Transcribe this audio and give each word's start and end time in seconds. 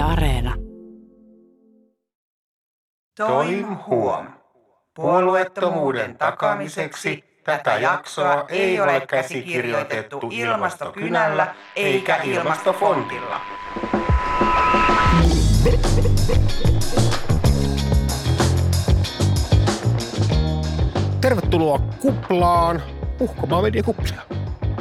Yle 0.00 0.12
Areena. 0.12 0.54
Toim 3.16 3.76
huom. 3.86 4.26
Puolueettomuuden 4.94 6.18
takamiseksi 6.18 7.24
tätä 7.44 7.76
jaksoa 7.76 8.44
ei 8.48 8.80
ole 8.80 9.00
käsikirjoitettu 9.08 10.20
ilmastokynällä 10.32 11.54
eikä 11.76 12.16
ilmastofontilla. 12.16 13.40
Tervetuloa 21.20 21.78
kuplaan, 21.78 22.82
uhkomaan 23.20 23.62
mediakuplia. 23.62 24.20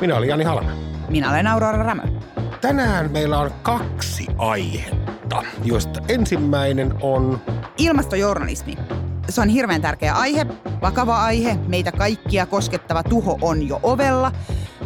Minä 0.01 0.15
olen 0.15 0.29
Jani 0.29 0.43
Halme. 0.43 0.71
Minä 1.09 1.29
olen 1.29 1.47
Aurora 1.47 1.83
Rämö. 1.83 2.04
Tänään 2.61 3.11
meillä 3.11 3.39
on 3.39 3.51
kaksi 3.63 4.27
aihetta, 4.38 5.09
joista 5.64 6.01
ensimmäinen 6.07 6.93
on 7.01 7.42
Ilmastojournalismi. 7.78 8.78
Se 9.29 9.42
on 9.42 9.50
hirveän 9.50 9.82
tärkeä 9.82 10.14
aihe, 10.14 10.46
vakava 10.82 11.24
aihe, 11.24 11.57
meitä 11.68 11.92
kaikkia 11.92 12.46
koskettava 12.46 13.04
tuho 13.04 13.38
on 13.42 13.68
jo 13.68 13.79
ovella. 13.83 14.32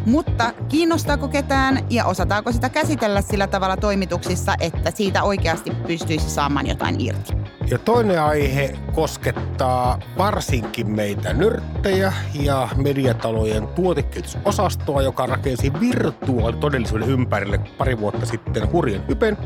Mutta 0.05 0.53
kiinnostaako 0.69 1.27
ketään 1.27 1.85
ja 1.89 2.05
osataako 2.05 2.51
sitä 2.51 2.69
käsitellä 2.69 3.21
sillä 3.21 3.47
tavalla 3.47 3.77
toimituksissa, 3.77 4.55
että 4.59 4.91
siitä 4.91 5.23
oikeasti 5.23 5.71
pystyisi 5.87 6.29
saamaan 6.29 6.67
jotain 6.67 7.01
irti? 7.01 7.33
ja 7.73 7.79
toinen 7.79 8.21
aihe 8.21 8.75
koskettaa 8.95 9.99
varsinkin 10.17 10.91
meitä 10.91 11.33
nörttejä 11.33 12.13
ja 12.33 12.69
mediatalojen 12.75 13.67
tuotekehitysosastoa, 13.67 15.01
joka 15.01 15.25
rakensi 15.25 15.71
virtuaalitodellisuuden 15.79 17.09
ympärille 17.09 17.59
pari 17.77 17.99
vuotta 17.99 18.25
sitten 18.25 18.71
hurjen 18.71 19.07
hypen. 19.07 19.37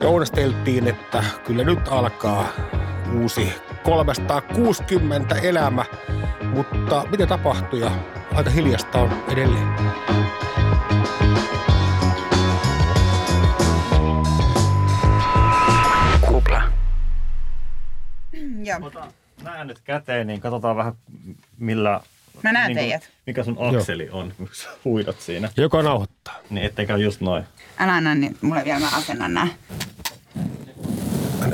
Ja 0.00 0.08
onnesteltiin, 0.08 0.88
että 0.88 1.24
kyllä 1.46 1.64
nyt 1.64 1.88
alkaa 1.88 2.48
uusi 3.20 3.52
360 3.82 5.34
elämä, 5.34 5.84
mutta 6.54 7.04
mitä 7.10 7.26
tapahtui 7.26 7.80
ja 7.80 7.90
aika 8.34 8.50
hiljasta 8.50 8.98
on 8.98 9.10
edelleen. 9.28 9.68
Kupla. 16.28 16.62
Joo. 18.64 18.78
Ota 18.82 19.06
nää 19.42 19.64
nyt 19.64 19.80
käteen, 19.84 20.26
niin 20.26 20.40
katsotaan 20.40 20.76
vähän 20.76 20.92
millä... 21.58 22.00
Mä 22.42 22.52
näen 22.52 22.66
niin 22.66 22.76
kuin- 22.78 22.88
teidät. 22.90 23.10
Mikä 23.26 23.44
sun 23.44 23.56
akseli 23.76 24.08
on, 24.12 24.34
kun 24.38 24.48
sä 24.52 24.68
huidat 24.84 25.20
siinä. 25.20 25.50
Joka 25.56 25.82
nauhoittaa. 25.82 26.34
Niin 26.50 26.66
ettei 26.66 26.86
käy 26.86 26.98
just 27.02 27.20
noin. 27.20 27.44
Älä 27.78 27.92
anna 27.94 28.14
niin 28.14 28.36
mulle 28.42 28.64
vielä, 28.64 28.80
mä 28.80 28.88
asennan 28.96 29.34
nää. 29.34 29.48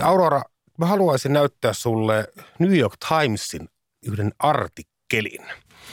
Aurora, 0.03 0.43
mä 0.79 0.87
haluaisin 0.87 1.33
näyttää 1.33 1.73
sulle 1.73 2.27
New 2.59 2.77
York 2.79 2.95
Timesin 3.09 3.69
yhden 4.07 4.33
artikkelin. 4.39 5.41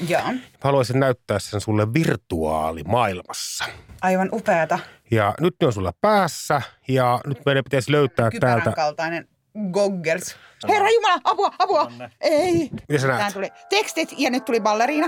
Joo. 0.07 0.21
Mä 0.31 0.39
haluaisin 0.63 0.99
näyttää 0.99 1.39
sen 1.39 1.61
sulle 1.61 1.93
virtuaalimaailmassa. 1.93 3.65
Aivan 4.01 4.29
upeata. 4.31 4.79
Ja 5.11 5.33
nyt 5.39 5.55
ne 5.61 5.67
on 5.67 5.73
sulla 5.73 5.93
päässä 6.01 6.61
ja 6.87 7.19
nyt 7.25 7.37
meidän 7.45 7.63
pitäisi 7.63 7.91
löytää 7.91 8.31
Kypärän 8.31 8.61
täältä. 8.61 8.75
kaltainen 8.75 9.27
goggles. 9.71 10.35
Herra 10.69 10.89
Jumala, 10.89 11.21
apua, 11.23 11.51
apua. 11.59 11.81
Anne. 11.81 12.11
Ei. 12.21 12.69
Mitä 12.89 13.01
sä 13.01 13.07
näet? 13.07 13.33
tuli 13.33 13.49
tekstit 13.69 14.13
ja 14.17 14.29
nyt 14.29 14.45
tuli 14.45 14.59
balleriina. 14.59 15.07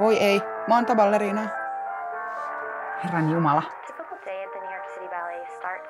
Voi 0.00 0.16
ei, 0.18 0.40
monta 0.68 0.94
balleriinaa. 0.94 1.48
Herran 3.04 3.30
Jumala. 3.30 3.62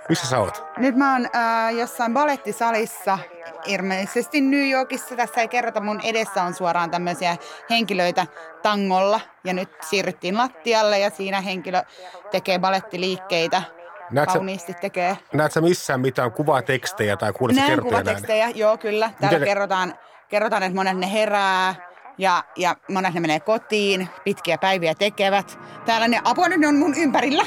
Missä 0.09 0.27
sä 0.27 0.39
oot? 0.39 0.65
Nyt 0.77 0.97
mä 0.97 1.13
oon 1.13 1.29
äh, 1.37 1.75
jossain 1.75 2.15
balettisalissa, 2.15 3.19
ilmeisesti 3.67 4.41
New 4.41 4.71
Yorkissa. 4.71 5.17
Tässä 5.17 5.41
ei 5.41 5.49
kerrota, 5.49 5.81
mun 5.81 6.01
edessä 6.05 6.43
on 6.43 6.55
suoraan 6.55 6.91
tämmöisiä 6.91 7.37
henkilöitä 7.71 8.27
tangolla. 8.63 9.21
Ja 9.45 9.53
nyt 9.53 9.69
siirryttiin 9.83 10.37
lattialle 10.37 10.99
ja 10.99 11.11
siinä 11.11 11.41
henkilö 11.41 11.83
tekee 12.31 12.59
balettiliikkeitä. 12.59 13.63
Näet 14.11 14.29
sä, 14.29 14.33
Kauniisti 14.35 14.75
tekee. 14.75 15.19
näet 15.35 15.53
sä 15.53 15.61
missään 15.61 16.01
mitään 16.01 16.33
kuvatekstejä 16.33 17.17
tai 17.17 17.33
kuulet 17.33 17.57
sä 17.57 17.61
Näen 17.61 17.71
kertoja 17.71 17.93
näin? 17.93 18.05
kuvatekstejä, 18.05 18.49
joo 18.49 18.79
kyllä. 18.79 19.07
Täällä 19.07 19.27
Miten 19.27 19.41
ne- 19.41 19.47
kerrotaan, 19.47 19.95
kerrotaan, 20.29 20.63
että 20.63 20.77
monet 20.77 20.97
ne 20.99 21.13
herää 21.13 21.75
ja, 22.19 22.45
ja 22.57 22.77
monet 22.89 23.15
ne 23.15 23.21
menee 23.21 23.41
kotiin, 23.41 24.09
pitkiä 24.25 24.59
päiviä 24.59 24.95
tekevät. 24.95 25.59
Täällä 25.87 26.09
ne, 26.09 26.21
ne 26.57 26.69
on 26.69 26.77
mun 26.77 26.95
ympärillä. 26.97 27.45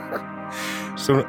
Sun 0.96 1.24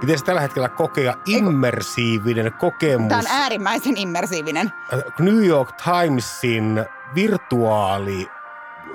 pitäisi 0.00 0.24
tällä 0.24 0.40
hetkellä 0.40 0.68
kokea 0.68 1.14
immersiivinen 1.26 2.52
kokemus 2.52 3.08
Tämä 3.08 3.18
on 3.18 3.26
äärimmäisen 3.30 3.96
immersiivinen. 3.96 4.72
New 5.18 5.44
York 5.46 5.70
Timesin 5.72 6.84
virtuaali 7.14 8.28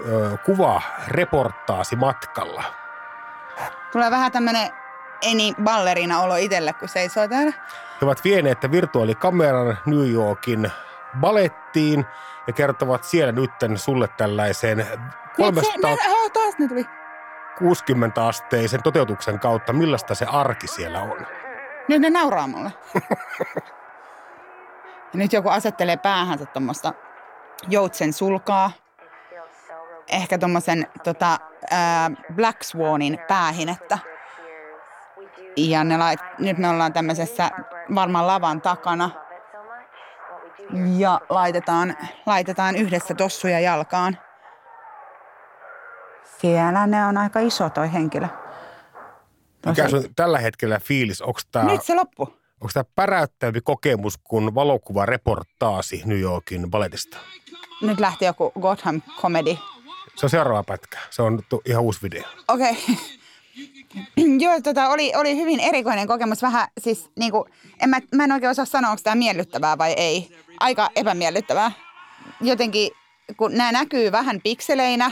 ö, 0.10 0.38
kuvareportaasi 0.46 1.96
matkalla. 1.96 2.64
Tulee 3.92 4.12
vähän 4.12 4.32
tämmönen 4.32 4.70
eni 5.22 5.54
ballerina 5.64 6.22
olo 6.22 6.36
itselle, 6.36 6.74
kun 6.74 6.90
seisoo 6.90 7.28
täällä. 7.28 7.52
He 8.02 8.06
ovat 8.06 8.24
vieneet 8.24 8.72
virtuaalikameran 8.72 9.78
New 9.86 10.12
Yorkin 10.12 10.72
balettiin 11.20 12.06
ja 12.48 12.54
kertovat 12.54 13.04
siellä 13.04 13.32
nytten 13.32 13.78
sulle 13.78 14.08
tällaisen 14.08 14.78
Nyt 14.78 14.88
se, 14.88 14.92
360 15.38 15.88
ne, 15.88 16.14
oh, 16.14 16.32
taas 16.32 16.58
ne 16.60 16.68
tuli. 16.68 16.86
asteisen 18.28 18.84
toteutuksen 18.84 19.40
kautta, 19.40 19.74
millaista 19.74 20.16
se 20.16 20.26
arki 20.26 20.68
siellä 20.68 21.02
on. 21.02 21.28
Nyt 21.88 22.02
ne 22.02 22.10
nauraa 22.10 22.48
mulle. 22.48 22.74
ja 25.14 25.18
nyt 25.18 25.34
joku 25.34 25.50
asettelee 25.50 25.98
päähänsä 25.98 26.46
tuommoista 26.46 26.94
joutsen 27.68 28.14
sulkaa. 28.14 28.72
Ehkä 30.12 30.38
tuommoisen 30.38 30.88
tota, 31.04 31.38
ää, 31.72 32.12
Black 32.36 32.64
Swanin 32.64 33.20
päähinettä. 33.28 34.00
Ja 35.58 35.84
ne 35.84 35.98
lait, 35.98 36.20
nyt 36.40 36.58
me 36.58 36.70
ollaan 36.70 36.94
tämmöisessä 36.94 37.52
varmaan 37.96 38.28
lavan 38.28 38.62
takana. 38.62 39.10
Ja 40.98 41.22
laitetaan, 41.30 41.98
laitetaan 42.26 42.76
yhdessä 42.76 43.14
tossuja 43.14 43.60
jalkaan. 43.60 44.18
Siellä 46.40 46.88
ne 46.88 47.06
on 47.06 47.18
aika 47.18 47.40
iso 47.40 47.70
toi 47.70 47.94
henkilö. 47.94 48.28
Mikä 49.66 49.90
sun 49.90 50.04
tällä 50.16 50.40
hetkellä 50.40 50.80
fiilis? 50.80 51.22
Onko 51.22 51.40
tämä 51.52 51.66
Nyt 51.72 51.84
se 51.84 51.96
loppu. 51.96 52.24
onko 52.62 52.70
tää 52.74 52.84
päräyttävämpi 52.96 53.62
kokemus 53.62 54.18
kuin 54.24 54.56
valokuvareportaasi 54.56 56.02
New 56.06 56.20
Yorkin 56.20 56.72
baletista? 56.72 57.18
Nyt 57.82 58.00
lähti 58.00 58.26
joku 58.26 58.52
Gotham 58.62 59.02
Comedy. 59.22 59.58
Se 60.16 60.26
on 60.26 60.30
seuraava 60.30 60.64
pätkä. 60.64 61.00
Se 61.10 61.22
on 61.22 61.42
ihan 61.66 61.84
uusi 61.84 62.00
video. 62.04 62.24
Okei. 62.48 62.78
Joo, 64.44 64.62
tota, 64.62 64.90
oli, 64.90 65.12
oli 65.16 65.36
hyvin 65.36 65.60
erikoinen 65.60 66.08
kokemus. 66.08 66.42
Vähän 66.42 66.68
siis 66.80 67.12
niinku, 67.20 67.48
en 67.80 67.90
mä, 67.90 68.00
mä 68.16 68.24
en 68.24 68.32
oikein 68.32 68.50
osaa 68.50 68.66
sanoa, 68.66 68.92
onko 68.92 69.02
tämä 69.04 69.16
miellyttävää 69.16 69.78
vai 69.78 69.94
ei. 69.98 70.38
Aika 70.60 70.90
epämiellyttävää. 70.96 71.72
Jotenkin, 72.42 72.92
kun 73.38 73.54
nämä 73.58 73.72
näkyy 73.72 74.12
vähän 74.12 74.42
pikseleinä, 74.44 75.12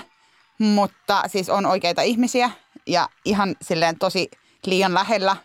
mutta 0.60 1.24
siis 1.28 1.50
on 1.50 1.66
oikeita 1.66 2.02
ihmisiä 2.02 2.52
ja 2.88 3.10
ihan 3.26 3.56
silleen 3.62 4.00
tosi 4.00 4.32
liian 4.66 4.94
lähellä. 4.94 5.36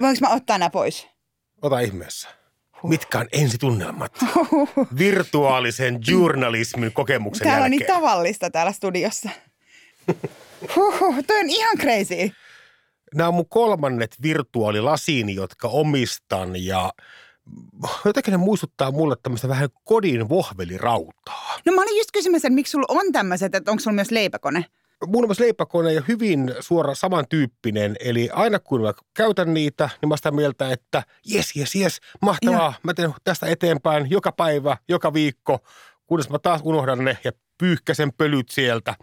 Voinko 0.00 0.18
mä 0.20 0.34
ottaa 0.34 0.58
nämä 0.58 0.70
pois? 0.70 1.08
Ota 1.62 1.80
ihmeessä. 1.80 2.39
Mitkä 2.84 3.18
on 3.18 3.26
ensitunnelmat 3.32 4.12
virtuaalisen 4.98 5.98
journalismin 6.06 6.92
kokemuksen 6.92 7.44
Täällä 7.44 7.64
on 7.64 7.72
jälkeen? 7.72 7.88
niin 7.88 8.00
tavallista 8.00 8.50
täällä 8.50 8.72
studiossa. 8.72 9.30
Huhhuh, 10.76 11.14
toi 11.26 11.40
on 11.40 11.50
ihan 11.50 11.76
crazy. 11.78 12.30
Nämä 13.14 13.28
on 13.28 13.34
mun 13.34 13.48
kolmannet 13.48 14.16
virtuaalilasini, 14.22 15.34
jotka 15.34 15.68
omistan 15.68 16.64
ja 16.64 16.92
jotenkin 18.04 18.32
ne 18.32 18.36
muistuttaa 18.38 18.90
mulle 18.90 19.16
tämmöistä 19.22 19.48
vähän 19.48 19.68
kodin 19.84 20.28
vohvelirautaa. 20.28 21.58
No 21.66 21.72
mä 21.72 21.82
olin 21.82 21.98
just 21.98 22.10
kysymässä, 22.12 22.48
että 22.48 22.54
miksi 22.54 22.70
sulla 22.70 22.86
on 22.88 23.12
tämmöiset, 23.12 23.54
että 23.54 23.70
onko 23.70 23.80
sulla 23.80 23.94
myös 23.94 24.10
leipäkone? 24.10 24.64
Muun 25.06 25.26
muassa 25.26 25.44
leipäkone 25.44 25.92
ja 25.92 26.02
hyvin 26.08 26.54
suora 26.60 26.94
samantyyppinen, 26.94 27.96
eli 28.00 28.28
aina 28.32 28.58
kun 28.58 28.80
mä 28.82 28.92
käytän 29.14 29.54
niitä, 29.54 29.90
niin 30.00 30.08
mä 30.08 30.16
sitä 30.16 30.30
mieltä, 30.30 30.72
että 30.72 31.02
jes, 31.26 31.56
jes, 31.56 31.74
jes, 31.74 32.00
mahtavaa, 32.22 32.60
Joo. 32.60 32.72
mä 32.82 32.94
teen 32.94 33.14
tästä 33.24 33.46
eteenpäin 33.46 34.10
joka 34.10 34.32
päivä, 34.32 34.76
joka 34.88 35.14
viikko, 35.14 35.58
kunnes 36.06 36.30
mä 36.30 36.38
taas 36.38 36.60
unohdan 36.64 37.04
ne 37.04 37.18
ja 37.24 37.32
pyyhkäsen 37.58 38.12
pölyt 38.12 38.48
sieltä. 38.48 38.94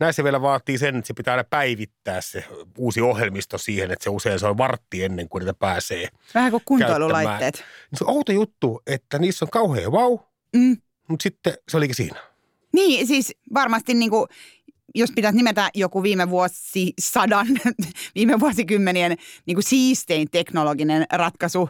Näissä 0.00 0.24
vielä 0.24 0.42
vaatii 0.42 0.78
sen, 0.78 0.96
että 0.96 1.06
se 1.06 1.14
pitää 1.14 1.32
aina 1.34 1.44
päivittää 1.50 2.20
se 2.20 2.44
uusi 2.78 3.00
ohjelmisto 3.00 3.58
siihen, 3.58 3.90
että 3.90 4.04
se 4.04 4.10
usein 4.10 4.38
se 4.40 4.46
on 4.46 4.58
vartti 4.58 5.04
ennen 5.04 5.28
kuin 5.28 5.40
niitä 5.40 5.54
pääsee 5.54 6.08
Vähän 6.34 6.50
kuin 6.50 6.62
kuntoilulaitteet. 6.64 7.54
Niin 7.90 7.98
Se 7.98 8.04
on 8.04 8.10
outo 8.14 8.32
juttu, 8.32 8.82
että 8.86 9.18
niissä 9.18 9.44
on 9.44 9.50
kauhean 9.50 9.92
vau, 9.92 10.18
Mm. 10.56 10.76
mutta 11.08 11.22
sitten 11.22 11.54
se 11.68 11.76
olikin 11.76 11.94
siinä. 11.96 12.20
Niin, 12.72 13.06
siis 13.06 13.36
varmasti 13.54 13.94
niinku, 13.94 14.28
jos 14.94 15.12
pitäisi 15.12 15.36
nimetä 15.36 15.70
joku 15.74 16.02
viime 16.02 16.30
vuosisadan, 16.30 17.46
viime 18.14 18.40
vuosikymmenien 18.40 19.16
niin 19.46 19.56
kuin 19.56 19.64
siistein 19.64 20.28
teknologinen 20.30 21.06
ratkaisu, 21.12 21.68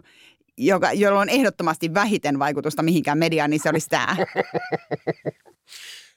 joka, 0.58 0.92
jolla 0.92 1.20
on 1.20 1.28
ehdottomasti 1.28 1.94
vähiten 1.94 2.38
vaikutusta 2.38 2.82
mihinkään 2.82 3.18
mediaan, 3.18 3.50
niin 3.50 3.60
se 3.62 3.68
olisi 3.68 3.88
tämä. 3.88 4.16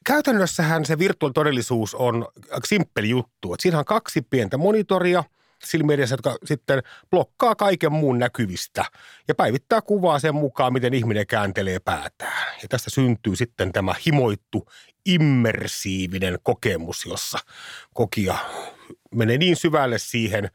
Käytännössähän 0.06 0.86
se 0.86 1.00
virtuaalitodellisuus 1.00 1.96
on 1.96 2.28
aika 2.52 2.68
simppeli 2.68 3.10
juttu. 3.10 3.56
Siinä 3.60 3.80
on 3.80 3.86
kaksi 3.86 4.22
pientä 4.22 4.58
monitoria 4.58 5.24
sillä 5.66 5.86
mediassa, 5.86 6.14
jotka 6.14 6.38
sitten 6.46 6.84
blokkaa 7.10 7.56
kaiken 7.56 7.92
muun 7.92 8.20
näkyvistä 8.20 8.86
ja 9.28 9.36
päivittää 9.36 9.82
kuvaa 9.82 10.20
sen 10.20 10.36
mukaan, 10.36 10.74
miten 10.74 10.94
ihminen 10.94 11.28
kääntelee 11.28 11.80
päätään. 11.80 12.56
Ja 12.62 12.68
tästä 12.68 12.90
syntyy 12.90 13.36
sitten 13.36 13.72
tämä 13.72 13.96
himoittu 14.06 14.70
immersiivinen 15.06 16.38
kokemus, 16.44 17.06
jossa 17.06 17.40
kokija 17.94 18.36
menee 19.16 19.38
niin 19.38 19.56
syvälle 19.56 19.98
siihen 19.98 20.50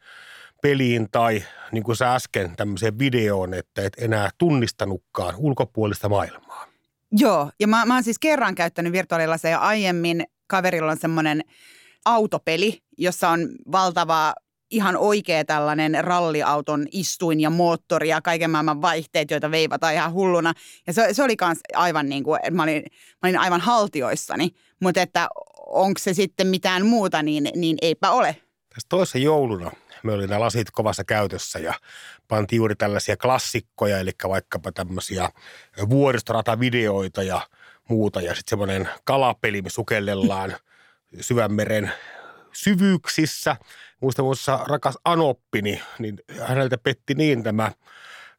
peliin 0.61 1.07
tai 1.11 1.43
niin 1.71 1.83
kuin 1.83 1.95
sä 1.95 2.15
äsken 2.15 2.55
tämmöiseen 2.55 2.99
videoon, 2.99 3.53
että 3.53 3.81
et 3.81 3.93
enää 3.97 4.29
tunnistanutkaan 4.37 5.35
ulkopuolista 5.37 6.09
maailmaa. 6.09 6.67
Joo, 7.11 7.51
ja 7.59 7.67
mä, 7.67 7.85
mä 7.85 7.93
oon 7.93 8.03
siis 8.03 8.19
kerran 8.19 8.55
käyttänyt 8.55 8.93
virtuaalilaseja 8.93 9.59
aiemmin. 9.59 10.23
Kaverilla 10.47 10.91
on 10.91 10.97
semmoinen 10.97 11.41
autopeli, 12.05 12.81
jossa 12.97 13.29
on 13.29 13.49
valtava 13.71 14.33
ihan 14.69 14.97
oikea 14.97 15.45
tällainen 15.45 16.03
ralliauton 16.03 16.87
istuin 16.91 17.39
ja 17.39 17.49
moottori 17.49 18.09
ja 18.09 18.21
kaiken 18.21 18.51
maailman 18.51 18.81
vaihteet, 18.81 19.31
joita 19.31 19.51
veivataan 19.51 19.93
ihan 19.93 20.13
hulluna. 20.13 20.53
Ja 20.87 20.93
se, 20.93 21.07
se 21.11 21.23
oli 21.23 21.35
myös 21.41 21.57
aivan 21.73 22.09
niin 22.09 22.23
kuin, 22.23 22.39
että 22.43 22.51
mä 22.51 22.63
olin, 22.63 22.83
mä 23.23 23.29
olin 23.29 23.39
aivan 23.39 23.61
haltioissani. 23.61 24.49
Mutta 24.79 25.01
että 25.01 25.27
onko 25.67 25.99
se 25.99 26.13
sitten 26.13 26.47
mitään 26.47 26.85
muuta, 26.85 27.23
niin, 27.23 27.49
niin 27.55 27.77
eipä 27.81 28.11
ole. 28.11 28.35
Tässä 28.69 28.87
toisessa 28.89 29.17
jouluna 29.17 29.71
me 30.03 30.13
oli 30.13 30.27
nämä 30.27 30.39
lasit 30.39 30.71
kovassa 30.71 31.03
käytössä 31.03 31.59
ja 31.59 31.73
pantiin 32.27 32.57
juuri 32.57 32.75
tällaisia 32.75 33.17
klassikkoja, 33.17 33.99
eli 33.99 34.11
vaikkapa 34.29 34.71
tämmöisiä 34.71 35.29
vuoristoratavideoita 35.89 37.23
ja 37.23 37.41
muuta. 37.89 38.21
Ja 38.21 38.35
sitten 38.35 38.49
semmoinen 38.49 38.89
kalapeli, 39.03 39.61
me 39.61 39.69
sukellellaan 39.69 40.55
syvänmeren 41.21 41.91
syvyyksissä. 42.63 43.55
Muista 44.01 44.23
muussa 44.23 44.59
rakas 44.67 44.97
Anoppini, 45.05 45.81
niin 45.99 46.19
häneltä 46.41 46.77
petti 46.77 47.13
niin 47.13 47.43
tämä 47.43 47.71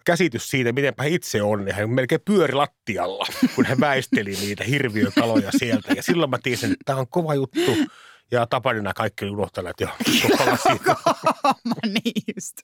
käsitys 0.04 0.50
siitä, 0.50 0.72
mitenpä 0.72 1.04
itse 1.04 1.42
on, 1.42 1.64
niin 1.64 1.74
hän 1.74 1.90
melkein 1.90 2.20
pyöri 2.24 2.54
lattialla, 2.54 3.26
kun 3.54 3.66
hän 3.66 3.80
väisteli 3.80 4.30
niitä 4.30 4.64
hirviökaloja 4.64 5.50
sieltä. 5.58 5.92
Ja 5.92 6.02
silloin 6.02 6.30
mä 6.30 6.38
tiesin, 6.42 6.72
että 6.72 6.82
tämä 6.84 6.98
on 6.98 7.08
kova 7.08 7.34
juttu. 7.34 7.76
Ja 8.30 8.46
Tapanina 8.46 8.92
kaikki 8.94 9.24
unohtaneet 9.24 9.80
jo 9.80 9.88
koko 10.28 11.54
niin 12.04 12.22
just. 12.36 12.56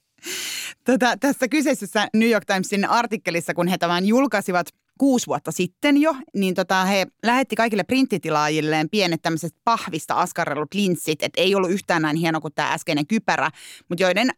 Tota, 0.83 1.17
tässä 1.19 1.47
kyseisessä 1.47 2.07
New 2.13 2.29
York 2.29 2.45
Timesin 2.45 2.89
artikkelissa, 2.89 3.53
kun 3.53 3.67
he 3.67 3.77
tämän 3.77 4.05
julkaisivat 4.05 4.67
kuusi 4.97 5.27
vuotta 5.27 5.51
sitten 5.51 5.97
jo, 5.97 6.15
niin 6.33 6.55
tota, 6.55 6.85
he 6.85 7.07
lähetti 7.23 7.55
kaikille 7.55 7.83
printtitilaajilleen 7.83 8.89
pienet 8.89 9.21
tämmöiset 9.21 9.55
pahvista 9.63 10.13
askarrellut 10.13 10.73
linssit, 10.73 11.23
että 11.23 11.41
ei 11.41 11.55
ollut 11.55 11.71
yhtään 11.71 12.01
näin 12.01 12.17
hieno 12.17 12.41
kuin 12.41 12.53
tämä 12.53 12.73
äskeinen 12.73 13.07
kypärä, 13.07 13.51
mutta 13.89 14.03
joiden 14.03 14.29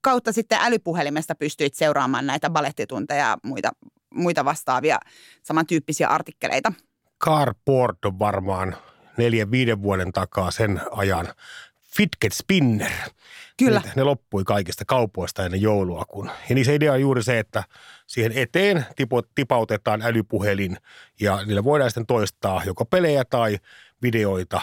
kautta 0.00 0.32
sitten 0.32 0.58
älypuhelimesta 0.60 1.34
pystyit 1.34 1.74
seuraamaan 1.74 2.26
näitä 2.26 2.50
balettitunteja 2.50 3.26
ja 3.26 3.38
muita, 3.42 3.70
muita 4.14 4.44
vastaavia 4.44 4.98
samantyyppisiä 5.42 6.08
artikkeleita. 6.08 6.72
Carport 7.24 8.04
on 8.04 8.18
varmaan 8.18 8.76
neljän, 9.16 9.50
viiden 9.50 9.82
vuoden 9.82 10.12
takaa 10.12 10.50
sen 10.50 10.80
ajan 10.90 11.28
Fidget 11.98 12.32
Spinner. 12.32 12.90
Kyllä. 13.56 13.80
Ne, 13.84 13.92
ne 13.96 14.02
loppui 14.02 14.44
kaikista 14.44 14.84
kaupoista 14.84 15.44
ennen 15.44 15.62
joulua. 15.62 16.04
Kun, 16.04 16.30
ja 16.48 16.54
niin 16.54 16.64
se 16.64 16.74
idea 16.74 16.92
on 16.92 17.00
juuri 17.00 17.22
se, 17.22 17.38
että 17.38 17.64
siihen 18.06 18.32
eteen 18.34 18.86
tipautetaan 19.34 20.02
älypuhelin 20.02 20.76
ja 21.20 21.44
niillä 21.46 21.64
voidaan 21.64 21.90
sitten 21.90 22.06
toistaa 22.06 22.62
joko 22.66 22.84
pelejä 22.84 23.24
tai 23.24 23.58
videoita, 24.02 24.60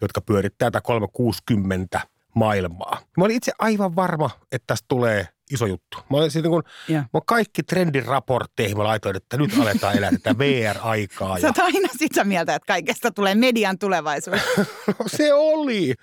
jotka 0.00 0.20
pyörittää 0.20 0.70
tätä 0.70 0.80
360 0.80 2.00
maailmaa. 2.34 3.00
Mä 3.16 3.24
olin 3.24 3.36
itse 3.36 3.52
aivan 3.58 3.96
varma, 3.96 4.30
että 4.52 4.66
tästä 4.66 4.84
tulee 4.88 5.28
iso 5.50 5.66
juttu. 5.66 5.98
Mä 6.10 6.16
olin 6.16 6.30
sitten 6.30 6.50
kun, 6.50 6.62
Joo. 6.88 7.02
mä 7.12 7.20
kaikki 7.26 7.62
trendiraportteihin 7.62 8.76
mä 8.76 8.84
laitoin, 8.84 9.16
että 9.16 9.36
nyt 9.36 9.58
aletaan 9.60 9.96
elää 9.96 10.10
tätä 10.10 10.38
VR-aikaa. 10.38 11.38
Sä 11.40 11.46
oot 11.46 11.58
aina 11.58 11.88
sitä 11.98 12.24
mieltä, 12.24 12.54
että 12.54 12.66
kaikesta 12.66 13.10
tulee 13.10 13.34
median 13.34 13.78
tulevaisuus. 13.78 14.40
No, 14.86 14.94
se 15.06 15.34
oli. 15.34 15.94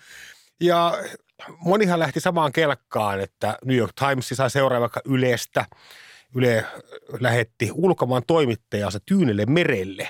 Ja 0.59 0.97
monihan 1.59 1.99
lähti 1.99 2.19
samaan 2.19 2.51
kelkkaan, 2.51 3.21
että 3.21 3.57
New 3.65 3.77
York 3.77 3.93
Times 3.99 4.29
sai 4.29 4.49
seuraa 4.49 4.81
vaikka 4.81 5.01
Ylestä. 5.05 5.65
Yle 6.35 6.65
lähetti 7.19 7.69
ulkomaan 7.73 8.23
toimittajansa 8.27 8.99
Tyynelle 9.05 9.45
merelle. 9.45 10.09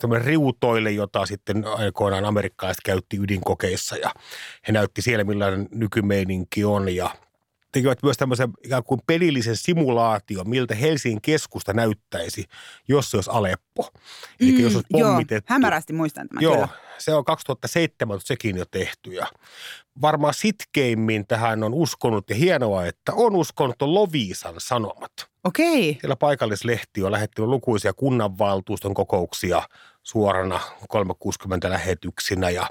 Tämmöinen 0.00 0.26
riutoille, 0.26 0.90
jota 0.90 1.26
sitten 1.26 1.64
aikoinaan 1.66 2.24
amerikkalaiset 2.24 2.82
käytti 2.84 3.16
ydinkokeissa 3.16 3.96
ja 3.96 4.14
he 4.68 4.72
näytti 4.72 5.02
siellä 5.02 5.24
millainen 5.24 5.68
nykymeininki 5.70 6.64
on 6.64 6.94
ja 6.94 7.10
tekivät 7.72 8.02
myös 8.02 8.16
tämmöisen 8.16 8.50
ikään 8.64 8.82
kuin 8.82 9.00
pelillisen 9.06 9.56
simulaatio, 9.56 10.44
miltä 10.44 10.74
Helsingin 10.74 11.22
keskusta 11.22 11.72
näyttäisi, 11.72 12.44
jos 12.88 13.10
se 13.10 13.16
olisi 13.16 13.30
Aleppo. 13.32 13.90
Eli 14.40 14.52
mm, 14.52 14.60
jos 14.60 14.74
olisi 14.74 14.88
joo, 14.90 15.08
pommitettu. 15.08 15.52
hämärästi 15.52 15.92
muistan 15.92 16.28
tämän 16.28 16.42
Joo, 16.42 16.54
kyllä. 16.54 16.68
se 16.98 17.14
on 17.14 17.24
2007 17.24 18.20
sekin 18.20 18.56
jo 18.56 18.64
tehty 18.70 19.10
ja 19.10 19.26
varmaan 20.02 20.34
sitkeimmin 20.34 21.26
tähän 21.26 21.62
on 21.62 21.74
uskonut 21.74 22.30
ja 22.30 22.36
hienoa, 22.36 22.86
että 22.86 23.12
on 23.14 23.36
uskonut 23.36 23.82
on 23.82 23.94
Loviisan 23.94 24.54
sanomat. 24.58 25.12
Okei. 25.44 25.96
Siellä 26.00 26.16
paikallislehti 26.16 27.02
on 27.02 27.12
lähettänyt 27.12 27.48
lukuisia 27.48 27.92
kunnanvaltuuston 27.92 28.94
kokouksia 28.94 29.62
suorana 30.10 30.60
360 30.88 31.70
lähetyksinä 31.70 32.50
ja 32.50 32.66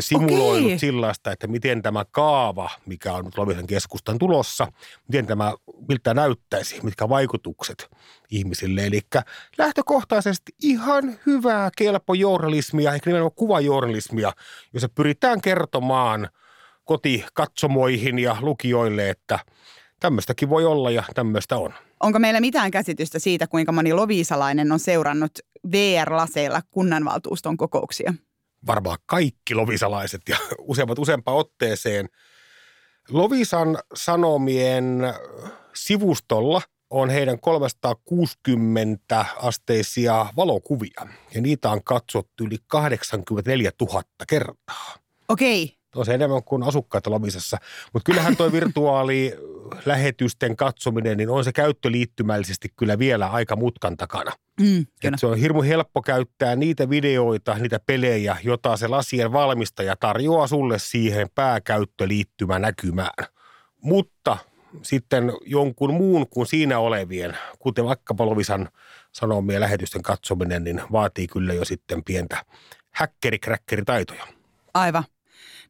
simuloinut 0.00 0.66
Okei. 0.66 0.78
sellaista, 0.78 1.32
että 1.32 1.46
miten 1.46 1.82
tämä 1.82 2.04
kaava, 2.10 2.70
mikä 2.86 3.12
on 3.12 3.24
nyt 3.24 3.38
Lovisan 3.38 3.66
keskustan 3.66 4.18
tulossa, 4.18 4.72
miten 5.08 5.26
tämä, 5.26 5.54
miltä 5.88 6.14
näyttäisi, 6.14 6.80
mitkä 6.82 7.08
vaikutukset 7.08 7.90
ihmisille. 8.30 8.86
Eli 8.86 9.00
lähtökohtaisesti 9.58 10.52
ihan 10.62 11.18
hyvää 11.26 11.70
kelpojournalismia, 11.78 12.94
ehkä 12.94 13.10
nimenomaan 13.10 13.36
kuvajournalismia, 13.36 14.32
jossa 14.72 14.88
pyritään 14.88 15.40
kertomaan 15.40 16.28
kotikatsomoihin 16.84 18.18
ja 18.18 18.36
lukijoille, 18.40 19.10
että 19.10 19.38
tämmöistäkin 20.00 20.50
voi 20.50 20.64
olla 20.64 20.90
ja 20.90 21.02
tämmöistä 21.14 21.56
on. 21.56 21.74
Onko 22.00 22.18
meillä 22.18 22.40
mitään 22.40 22.70
käsitystä 22.70 23.18
siitä, 23.18 23.46
kuinka 23.46 23.72
moni 23.72 23.92
loviisalainen 23.92 24.72
on 24.72 24.78
seurannut 24.78 25.38
VR-laseilla 25.72 26.60
kunnanvaltuuston 26.70 27.56
kokouksia? 27.56 28.14
varmaan 28.66 28.98
kaikki 29.06 29.54
lovisalaiset 29.54 30.20
ja 30.28 30.36
useammat 30.58 30.98
useampaan 30.98 31.38
otteeseen. 31.38 32.08
Lovisan 33.10 33.78
Sanomien 33.94 35.02
sivustolla 35.74 36.62
on 36.90 37.10
heidän 37.10 37.40
360 37.40 39.24
asteisia 39.36 40.26
valokuvia 40.36 41.06
ja 41.34 41.40
niitä 41.40 41.70
on 41.70 41.84
katsottu 41.84 42.44
yli 42.44 42.56
84 42.66 43.70
000 43.80 44.02
kertaa. 44.28 44.94
Okei. 45.28 45.75
On 45.96 46.06
se 46.06 46.14
enemmän 46.14 46.44
kuin 46.44 46.62
asukkaita 46.62 47.10
Lovisassa. 47.10 47.58
Mutta 47.92 48.06
kyllähän 48.06 48.36
tuo 48.36 48.52
virtuaalilähetysten 48.52 50.56
katsominen, 50.56 51.16
niin 51.16 51.30
on 51.30 51.44
se 51.44 51.52
käyttöliittymällisesti 51.52 52.68
kyllä 52.76 52.98
vielä 52.98 53.26
aika 53.26 53.56
mutkan 53.56 53.96
takana. 53.96 54.32
Mm, 54.60 54.86
kyllä. 55.00 55.16
Se 55.16 55.26
on 55.26 55.38
hirmu 55.38 55.62
helppo 55.62 56.02
käyttää 56.02 56.56
niitä 56.56 56.90
videoita, 56.90 57.54
niitä 57.54 57.80
pelejä, 57.86 58.36
jota 58.42 58.76
se 58.76 58.88
lasien 58.88 59.32
valmistaja 59.32 59.96
tarjoaa 59.96 60.46
sulle 60.46 60.78
siihen 60.78 61.28
pääkäyttöliittymä 61.34 62.58
näkymään. 62.58 63.26
Mutta 63.82 64.36
sitten 64.82 65.32
jonkun 65.44 65.94
muun 65.94 66.28
kuin 66.28 66.46
siinä 66.46 66.78
olevien, 66.78 67.38
kuten 67.58 67.84
vaikkapa 67.84 68.26
Lovisan 68.26 68.68
sanomien 69.12 69.60
lähetysten 69.60 70.02
katsominen, 70.02 70.64
niin 70.64 70.82
vaatii 70.92 71.26
kyllä 71.26 71.54
jo 71.54 71.64
sitten 71.64 72.04
pientä 72.04 72.44
häkkeri-kräkkeri-taitoja. 72.90 74.26
Aivan. 74.74 75.04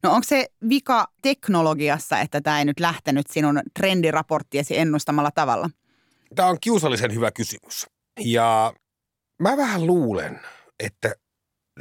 No 0.02 0.10
onko 0.10 0.24
se 0.24 0.46
vika 0.68 1.06
teknologiassa, 1.22 2.20
että 2.20 2.40
tämä 2.40 2.58
ei 2.58 2.64
nyt 2.64 2.80
lähtenyt 2.80 3.26
sinun 3.30 3.60
trendiraporttiesi 3.78 4.78
ennustamalla 4.78 5.30
tavalla? 5.30 5.70
Tämä 6.34 6.48
on 6.48 6.60
kiusallisen 6.60 7.14
hyvä 7.14 7.30
kysymys. 7.30 7.86
Ja 8.20 8.72
mä 9.42 9.56
vähän 9.56 9.86
luulen, 9.86 10.40
että 10.80 11.14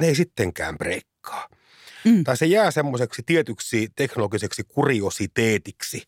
ne 0.00 0.06
ei 0.06 0.14
sittenkään 0.14 0.78
breikkaa. 0.78 1.48
Mm. 2.06 2.24
Tai 2.24 2.36
se 2.36 2.46
jää 2.46 2.70
semmoiseksi 2.70 3.22
tietyksi 3.26 3.88
teknologiseksi 3.96 4.64
kuriositeetiksi, 4.64 6.02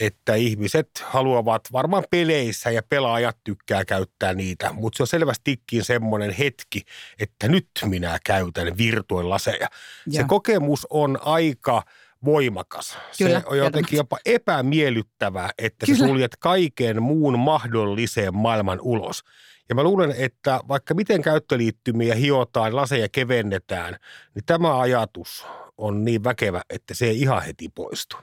että 0.00 0.34
ihmiset 0.34 0.90
haluavat 1.04 1.62
varmaan 1.72 2.04
peleissä 2.10 2.70
ja 2.70 2.82
pelaajat 2.88 3.36
tykkää 3.44 3.84
käyttää 3.84 4.34
niitä, 4.34 4.72
mutta 4.72 4.96
se 4.96 5.02
on 5.02 5.06
selvästikin 5.06 5.84
semmoinen 5.84 6.30
hetki, 6.30 6.82
että 7.18 7.48
nyt 7.48 7.68
minä 7.84 8.18
käytän 8.26 8.78
virtuaalilaseja. 8.78 9.68
Se 10.10 10.24
kokemus 10.24 10.86
on 10.90 11.18
aika 11.22 11.82
voimakas. 12.24 12.98
Kyllä, 13.18 13.40
se 13.40 13.46
on 13.46 13.58
jotenkin 13.58 13.96
jopa 13.96 14.18
epämiellyttävää, 14.26 15.50
että 15.58 15.86
Kyllä. 15.86 15.98
sä 15.98 16.06
suljet 16.06 16.36
kaiken 16.36 17.02
muun 17.02 17.38
mahdolliseen 17.38 18.34
maailman 18.34 18.78
ulos. 18.82 19.24
Ja 19.68 19.74
mä 19.74 19.82
luulen, 19.82 20.14
että 20.18 20.60
vaikka 20.68 20.94
miten 20.94 21.22
käyttöliittymiä 21.22 22.14
hiotaan, 22.14 22.76
laseja 22.76 23.08
kevennetään, 23.08 23.96
niin 24.34 24.44
tämä 24.46 24.78
ajatus 24.80 25.46
on 25.78 26.04
niin 26.04 26.24
väkevä, 26.24 26.62
että 26.70 26.94
se 26.94 27.06
ei 27.06 27.20
ihan 27.20 27.42
heti 27.42 27.68
poistu. 27.74 28.16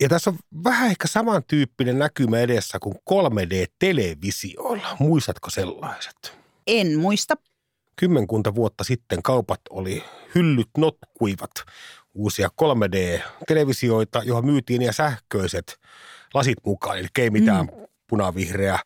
Ja 0.00 0.08
tässä 0.08 0.30
on 0.30 0.38
vähän 0.64 0.90
ehkä 0.90 1.08
samantyyppinen 1.08 1.98
näkymä 1.98 2.38
edessä 2.38 2.78
kuin 2.78 2.94
3D-televisioilla. 3.10 4.96
Muistatko 4.98 5.50
sellaiset? 5.50 6.38
En 6.66 6.98
muista. 6.98 7.34
Kymmenkunta 7.96 8.54
vuotta 8.54 8.84
sitten 8.84 9.22
kaupat 9.22 9.60
oli 9.70 10.04
hyllyt 10.34 10.68
notkuivat 10.78 11.50
uusia 12.14 12.48
3D-televisioita, 12.62 14.22
johon 14.24 14.46
myytiin 14.46 14.82
ja 14.82 14.92
sähköiset 14.92 15.80
lasit 16.34 16.58
mukaan. 16.64 16.98
Eli 16.98 17.06
ei 17.18 17.30
mitään 17.30 17.66
mm. 17.66 17.86
punavihreä 18.06 18.78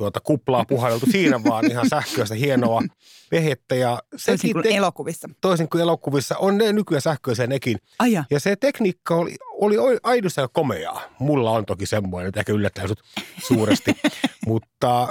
tuota 0.00 0.20
kuplaa 0.20 0.64
puhaleltu 0.64 1.06
siinä, 1.10 1.44
vaan 1.44 1.70
ihan 1.70 1.88
sähköistä 1.88 2.34
hienoa 2.34 2.82
vehettä. 3.30 3.74
Ja 3.74 3.98
toisin 4.26 4.52
kuin 4.52 4.62
te- 4.62 4.76
elokuvissa. 4.76 5.28
Toisin 5.40 5.68
kuin 5.68 5.82
elokuvissa. 5.82 6.38
On 6.38 6.58
ne 6.58 6.72
nykyään 6.72 7.02
sähköisiä 7.02 7.46
nekin. 7.46 7.78
Aja. 7.98 8.24
Ja 8.30 8.40
se 8.40 8.56
tekniikka 8.56 9.14
oli, 9.14 9.36
oli 9.78 9.98
aidossa 10.02 10.48
komeaa. 10.48 11.02
Mulla 11.18 11.50
on 11.50 11.66
toki 11.66 11.86
semmoinen, 11.86 12.28
että 12.28 12.40
ehkä 12.40 12.52
yllättää 12.52 12.86
sut 12.88 13.02
suuresti. 13.46 13.94
Mutta 14.46 15.08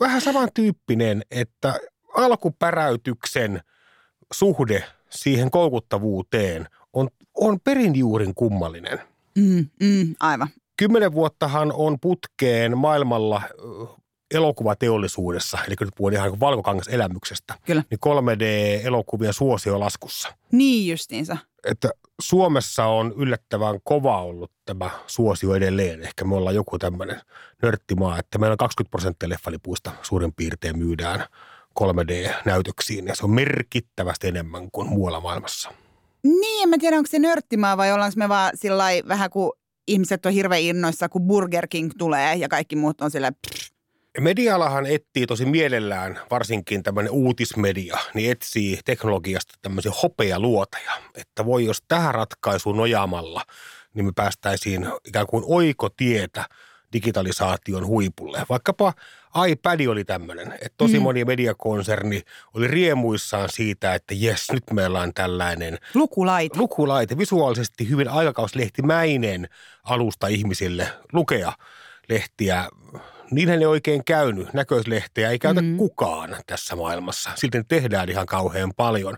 vähän 0.00 0.20
samantyyppinen, 0.20 1.22
että 1.30 1.80
alkupäräytyksen 2.16 3.60
suhde 4.32 4.84
siihen 5.10 5.50
koukuttavuuteen 5.50 6.68
on, 6.92 7.08
on 7.34 7.60
perinjuurin 7.60 8.34
kummallinen. 8.34 9.00
Mm, 9.38 9.66
mm, 9.80 10.14
aivan. 10.20 10.48
Kymmenen 10.76 11.12
vuottahan 11.12 11.72
on 11.72 12.00
putkeen 12.00 12.78
maailmalla 12.78 13.42
elokuvateollisuudessa, 14.34 15.58
eli 15.66 15.74
nyt 15.80 15.94
puhun 15.96 16.12
ihan 16.12 16.40
valkokangaselämyksestä, 16.40 17.54
Kyllä. 17.66 17.82
niin 17.90 17.98
3D-elokuvien 18.06 19.32
suosio 19.32 19.80
laskussa. 19.80 20.28
Niin 20.52 20.90
justiinsa. 20.90 21.36
Että 21.64 21.90
Suomessa 22.20 22.84
on 22.86 23.14
yllättävän 23.16 23.80
kova 23.84 24.22
ollut 24.22 24.52
tämä 24.64 24.90
suosio 25.06 25.54
edelleen. 25.54 26.02
Ehkä 26.02 26.24
me 26.24 26.34
ollaan 26.34 26.54
joku 26.54 26.78
tämmöinen 26.78 27.20
nörttimaa, 27.62 28.18
että 28.18 28.38
meillä 28.38 28.52
on 28.52 28.58
20 28.58 28.90
prosenttia 28.90 29.28
leffalipuista 29.28 29.92
suurin 30.02 30.32
piirtein 30.32 30.78
myydään 30.78 31.24
3D-näytöksiin, 31.80 33.06
ja 33.06 33.14
se 33.14 33.24
on 33.24 33.30
merkittävästi 33.30 34.28
enemmän 34.28 34.70
kuin 34.70 34.88
muualla 34.88 35.20
maailmassa. 35.20 35.70
Niin, 36.22 36.62
en 36.62 36.68
mä 36.68 36.76
tiedä, 36.78 36.96
onko 36.96 37.08
se 37.10 37.18
nörttimaa 37.18 37.76
vai 37.76 37.92
ollaanko 37.92 38.14
me 38.16 38.28
vaan 38.28 38.52
sillä 38.54 38.84
vähän 39.08 39.30
kuin 39.30 39.52
ihmiset 39.88 40.26
on 40.26 40.32
hirveän 40.32 40.62
innoissa, 40.62 41.08
kun 41.08 41.22
Burger 41.22 41.66
King 41.66 41.90
tulee 41.98 42.34
ja 42.34 42.48
kaikki 42.48 42.76
muut 42.76 43.00
on 43.00 43.10
sillä 43.10 43.32
Medialahan 44.20 44.86
etsii 44.86 45.26
tosi 45.26 45.44
mielellään, 45.44 46.20
varsinkin 46.30 46.82
tämmöinen 46.82 47.12
uutismedia, 47.12 47.98
niin 48.14 48.30
etsii 48.30 48.78
teknologiasta 48.84 49.54
tämmöisiä 49.62 49.92
hopealuoteja, 50.02 50.92
että 51.14 51.44
voi 51.44 51.64
jos 51.64 51.82
tähän 51.88 52.14
ratkaisuun 52.14 52.76
nojaamalla, 52.76 53.42
niin 53.94 54.04
me 54.04 54.12
päästäisiin 54.16 54.88
ikään 55.04 55.26
kuin 55.26 55.44
oikotietä 55.46 56.48
digitalisaation 56.92 57.86
huipulle. 57.86 58.42
Vaikkapa 58.48 58.92
iPad 59.48 59.86
oli 59.86 60.04
tämmöinen, 60.04 60.52
että 60.52 60.74
tosi 60.76 60.96
mm. 60.96 61.02
moni 61.02 61.24
mediakonserni 61.24 62.22
oli 62.54 62.66
riemuissaan 62.66 63.48
siitä, 63.52 63.94
että 63.94 64.14
jes, 64.16 64.52
nyt 64.52 64.64
meillä 64.72 65.00
on 65.00 65.14
tällainen 65.14 65.78
lukulaite. 65.94 66.58
lukulaite, 66.58 67.18
visuaalisesti 67.18 67.88
hyvin 67.88 68.08
aikakauslehtimäinen 68.08 69.48
alusta 69.84 70.26
ihmisille 70.26 70.88
lukea 71.12 71.52
lehtiä 72.08 72.68
niinhän 73.30 73.60
ei 73.60 73.66
oikein 73.66 74.04
käynyt. 74.04 74.52
Näköislehteä 74.52 75.30
ei 75.30 75.38
käytä 75.38 75.62
mm. 75.62 75.76
kukaan 75.76 76.36
tässä 76.46 76.76
maailmassa. 76.76 77.30
Silti 77.34 77.64
tehdään 77.68 78.08
ihan 78.08 78.26
kauhean 78.26 78.72
paljon. 78.76 79.16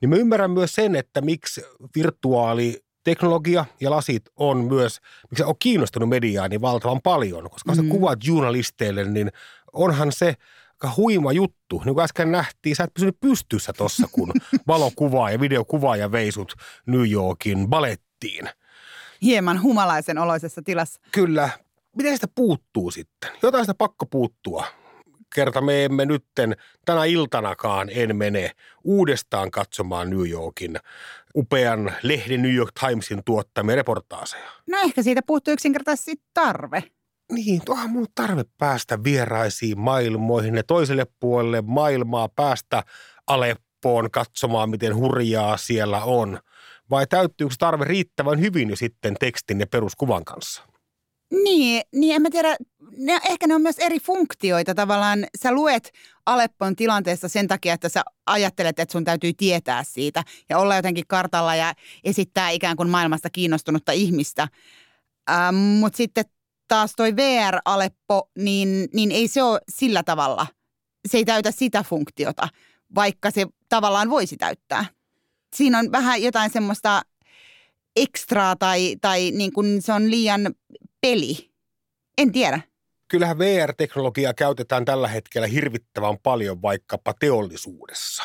Niin 0.00 0.10
mä 0.10 0.16
ymmärrän 0.16 0.50
myös 0.50 0.74
sen, 0.74 0.96
että 0.96 1.20
miksi 1.20 1.62
virtuaali 1.96 2.84
teknologia 3.04 3.64
ja 3.80 3.90
lasit 3.90 4.22
on 4.36 4.64
myös, 4.64 4.98
miksi 5.30 5.44
on 5.44 5.54
kiinnostunut 5.58 6.08
mediaa 6.08 6.48
niin 6.48 6.60
valtavan 6.60 7.00
paljon, 7.02 7.50
koska 7.50 7.72
mm. 7.72 7.76
sä 7.76 7.82
kuvat 7.90 8.18
journalisteille, 8.26 9.04
niin 9.04 9.32
onhan 9.72 10.12
se 10.12 10.34
aika 10.82 10.94
huima 10.96 11.32
juttu. 11.32 11.82
Niin 11.84 11.94
kuin 11.94 12.04
äsken 12.04 12.32
nähtiin, 12.32 12.76
sä 12.76 12.84
et 12.84 12.94
pysynyt 12.94 13.20
pystyssä 13.20 13.72
tossa, 13.72 14.08
kun 14.12 14.32
valokuvaa 14.66 15.30
ja 15.30 15.40
videokuvaa 15.40 15.96
ja 15.96 16.12
veisut 16.12 16.54
New 16.86 17.10
Yorkin 17.10 17.68
balettiin. 17.68 18.48
Hieman 19.22 19.62
humalaisen 19.62 20.18
oloisessa 20.18 20.62
tilassa. 20.62 21.00
Kyllä, 21.12 21.50
miten 21.96 22.14
sitä 22.14 22.26
puuttuu 22.34 22.90
sitten? 22.90 23.30
Jotain 23.42 23.64
sitä 23.64 23.74
pakko 23.74 24.06
puuttua. 24.06 24.66
Kerta 25.34 25.60
me 25.60 25.84
emme 25.84 26.06
nytten 26.06 26.56
tänä 26.84 27.04
iltanakaan 27.04 27.88
en 27.92 28.16
mene 28.16 28.50
uudestaan 28.84 29.50
katsomaan 29.50 30.10
New 30.10 30.28
Yorkin 30.28 30.76
upean 31.36 31.92
lehden 32.02 32.42
New 32.42 32.54
York 32.54 32.70
Timesin 32.80 33.22
tuottamia 33.24 33.76
reportaaseja. 33.76 34.50
No 34.70 34.78
ehkä 34.78 35.02
siitä 35.02 35.20
puuttuu 35.26 35.52
yksinkertaisesti 35.52 36.14
tarve. 36.34 36.82
Niin, 37.32 37.60
tuohan 37.64 37.90
mun 37.90 38.06
tarve 38.14 38.44
päästä 38.58 39.04
vieraisiin 39.04 39.80
maailmoihin 39.80 40.54
ja 40.54 40.62
toiselle 40.62 41.06
puolelle 41.20 41.62
maailmaa 41.62 42.28
päästä 42.28 42.82
Aleppoon 43.26 44.10
katsomaan, 44.10 44.70
miten 44.70 44.96
hurjaa 44.96 45.56
siellä 45.56 46.04
on. 46.04 46.38
Vai 46.90 47.06
täyttyykö 47.06 47.54
tarve 47.58 47.84
riittävän 47.84 48.40
hyvin 48.40 48.70
jo 48.70 48.76
sitten 48.76 49.16
tekstin 49.20 49.60
ja 49.60 49.66
peruskuvan 49.66 50.24
kanssa? 50.24 50.71
Niin, 51.32 51.82
niin 51.92 52.14
en 52.14 52.22
mä 52.22 52.30
tiedä, 52.30 52.56
ne, 52.96 53.20
ehkä 53.30 53.46
ne 53.46 53.54
on 53.54 53.62
myös 53.62 53.78
eri 53.78 54.00
funktioita 54.00 54.74
tavallaan. 54.74 55.26
Sä 55.42 55.52
luet 55.52 55.92
Aleppon 56.26 56.76
tilanteessa 56.76 57.28
sen 57.28 57.48
takia, 57.48 57.74
että 57.74 57.88
sä 57.88 58.02
ajattelet, 58.26 58.78
että 58.78 58.92
sun 58.92 59.04
täytyy 59.04 59.32
tietää 59.32 59.84
siitä 59.84 60.24
ja 60.48 60.58
olla 60.58 60.76
jotenkin 60.76 61.04
kartalla 61.08 61.54
ja 61.54 61.74
esittää 62.04 62.50
ikään 62.50 62.76
kuin 62.76 62.88
maailmasta 62.88 63.30
kiinnostunutta 63.30 63.92
ihmistä. 63.92 64.48
Ähm, 65.30 65.56
Mutta 65.56 65.96
sitten 65.96 66.24
taas 66.68 66.92
toi 66.96 67.16
VR-Aleppo, 67.16 68.30
niin, 68.38 68.88
niin 68.94 69.12
ei 69.12 69.28
se 69.28 69.42
ole 69.42 69.60
sillä 69.68 70.02
tavalla. 70.02 70.46
Se 71.08 71.18
ei 71.18 71.24
täytä 71.24 71.50
sitä 71.50 71.82
funktiota, 71.82 72.48
vaikka 72.94 73.30
se 73.30 73.46
tavallaan 73.68 74.10
voisi 74.10 74.36
täyttää. 74.36 74.84
Siinä 75.56 75.78
on 75.78 75.92
vähän 75.92 76.22
jotain 76.22 76.50
semmoista 76.52 77.02
ekstraa 77.96 78.56
tai, 78.56 78.96
tai 79.00 79.30
niin 79.30 79.52
kuin 79.52 79.82
se 79.82 79.92
on 79.92 80.10
liian 80.10 80.54
peli. 81.02 81.50
En 82.18 82.32
tiedä. 82.32 82.60
Kyllähän 83.08 83.38
VR-teknologiaa 83.38 84.34
käytetään 84.34 84.84
tällä 84.84 85.08
hetkellä 85.08 85.46
hirvittävän 85.46 86.18
paljon 86.22 86.62
vaikkapa 86.62 87.14
teollisuudessa. 87.20 88.24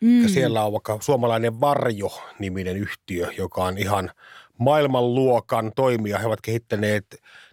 Mm. 0.00 0.22
Ja 0.22 0.28
siellä 0.28 0.64
on 0.64 0.72
vaikka 0.72 0.98
suomalainen 1.00 1.60
Varjo-niminen 1.60 2.76
yhtiö, 2.76 3.32
joka 3.38 3.64
on 3.64 3.78
ihan 3.78 4.10
maailmanluokan 4.58 5.72
toimija. 5.76 6.18
He 6.18 6.26
ovat 6.26 6.40
kehittäneet 6.40 7.06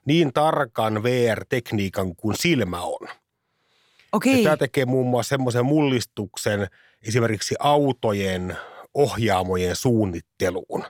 niin 0.06 0.34
tarkan 0.34 1.04
VR-tekniikan 1.04 2.16
kuin 2.16 2.38
silmä 2.38 2.82
on. 2.82 3.08
Okay. 4.12 4.34
Ja 4.34 4.44
tämä 4.44 4.58
tekee 4.58 4.86
muun 4.86 5.08
muassa 5.08 5.30
semmoisen 5.30 5.66
mullistuksen 5.66 6.68
esimerkiksi 7.08 7.56
autojen 7.60 8.58
ohjaamojen 8.98 9.76
suunnitteluun. 9.76 10.84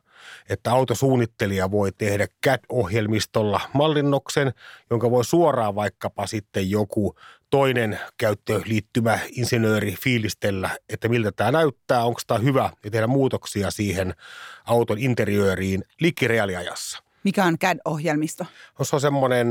Että 0.50 0.72
autosuunnittelija 0.72 1.72
voi 1.72 1.92
tehdä 1.92 2.28
CAD-ohjelmistolla 2.46 3.62
mallinnoksen, 3.74 4.54
jonka 4.90 5.12
voi 5.12 5.26
suoraan 5.26 5.76
vaikkapa 5.76 6.28
sitten 6.28 6.70
joku 6.70 7.16
toinen 7.50 8.00
käyttöliittymä 8.18 9.20
insinööri 9.32 9.96
fiilistellä, 10.04 10.70
että 10.90 11.10
miltä 11.10 11.32
tämä 11.32 11.52
näyttää, 11.52 12.06
onko 12.06 12.22
tämä 12.28 12.40
hyvä 12.40 12.70
ja 12.84 12.92
tehdä 12.92 13.08
muutoksia 13.08 13.72
siihen 13.72 14.14
auton 14.66 14.98
interiööriin 14.98 15.84
liikkireaaliajassa. 16.00 17.07
Mikä 17.28 17.46
on 17.46 17.60
CAD-ohjelmisto? 17.60 18.46
No, 18.80 18.86
se 18.86 18.96
on 18.96 19.02
semmoinen, 19.02 19.48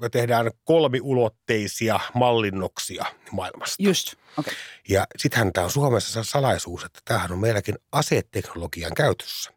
me 0.00 0.08
tehdään 0.08 0.50
kolmiulotteisia 0.64 2.00
mallinnoksia 2.14 3.04
maailmasta. 3.32 3.76
Just, 3.78 4.12
okei. 4.12 4.22
Okay. 4.38 4.54
Ja 4.88 5.06
sittenhän 5.16 5.52
tämä 5.52 5.64
on 5.64 5.70
Suomessa 5.70 6.24
salaisuus, 6.24 6.84
että 6.84 7.00
tämähän 7.04 7.32
on 7.32 7.38
meilläkin 7.38 7.74
aseteknologian 7.92 8.94
käytössä. 8.94 9.52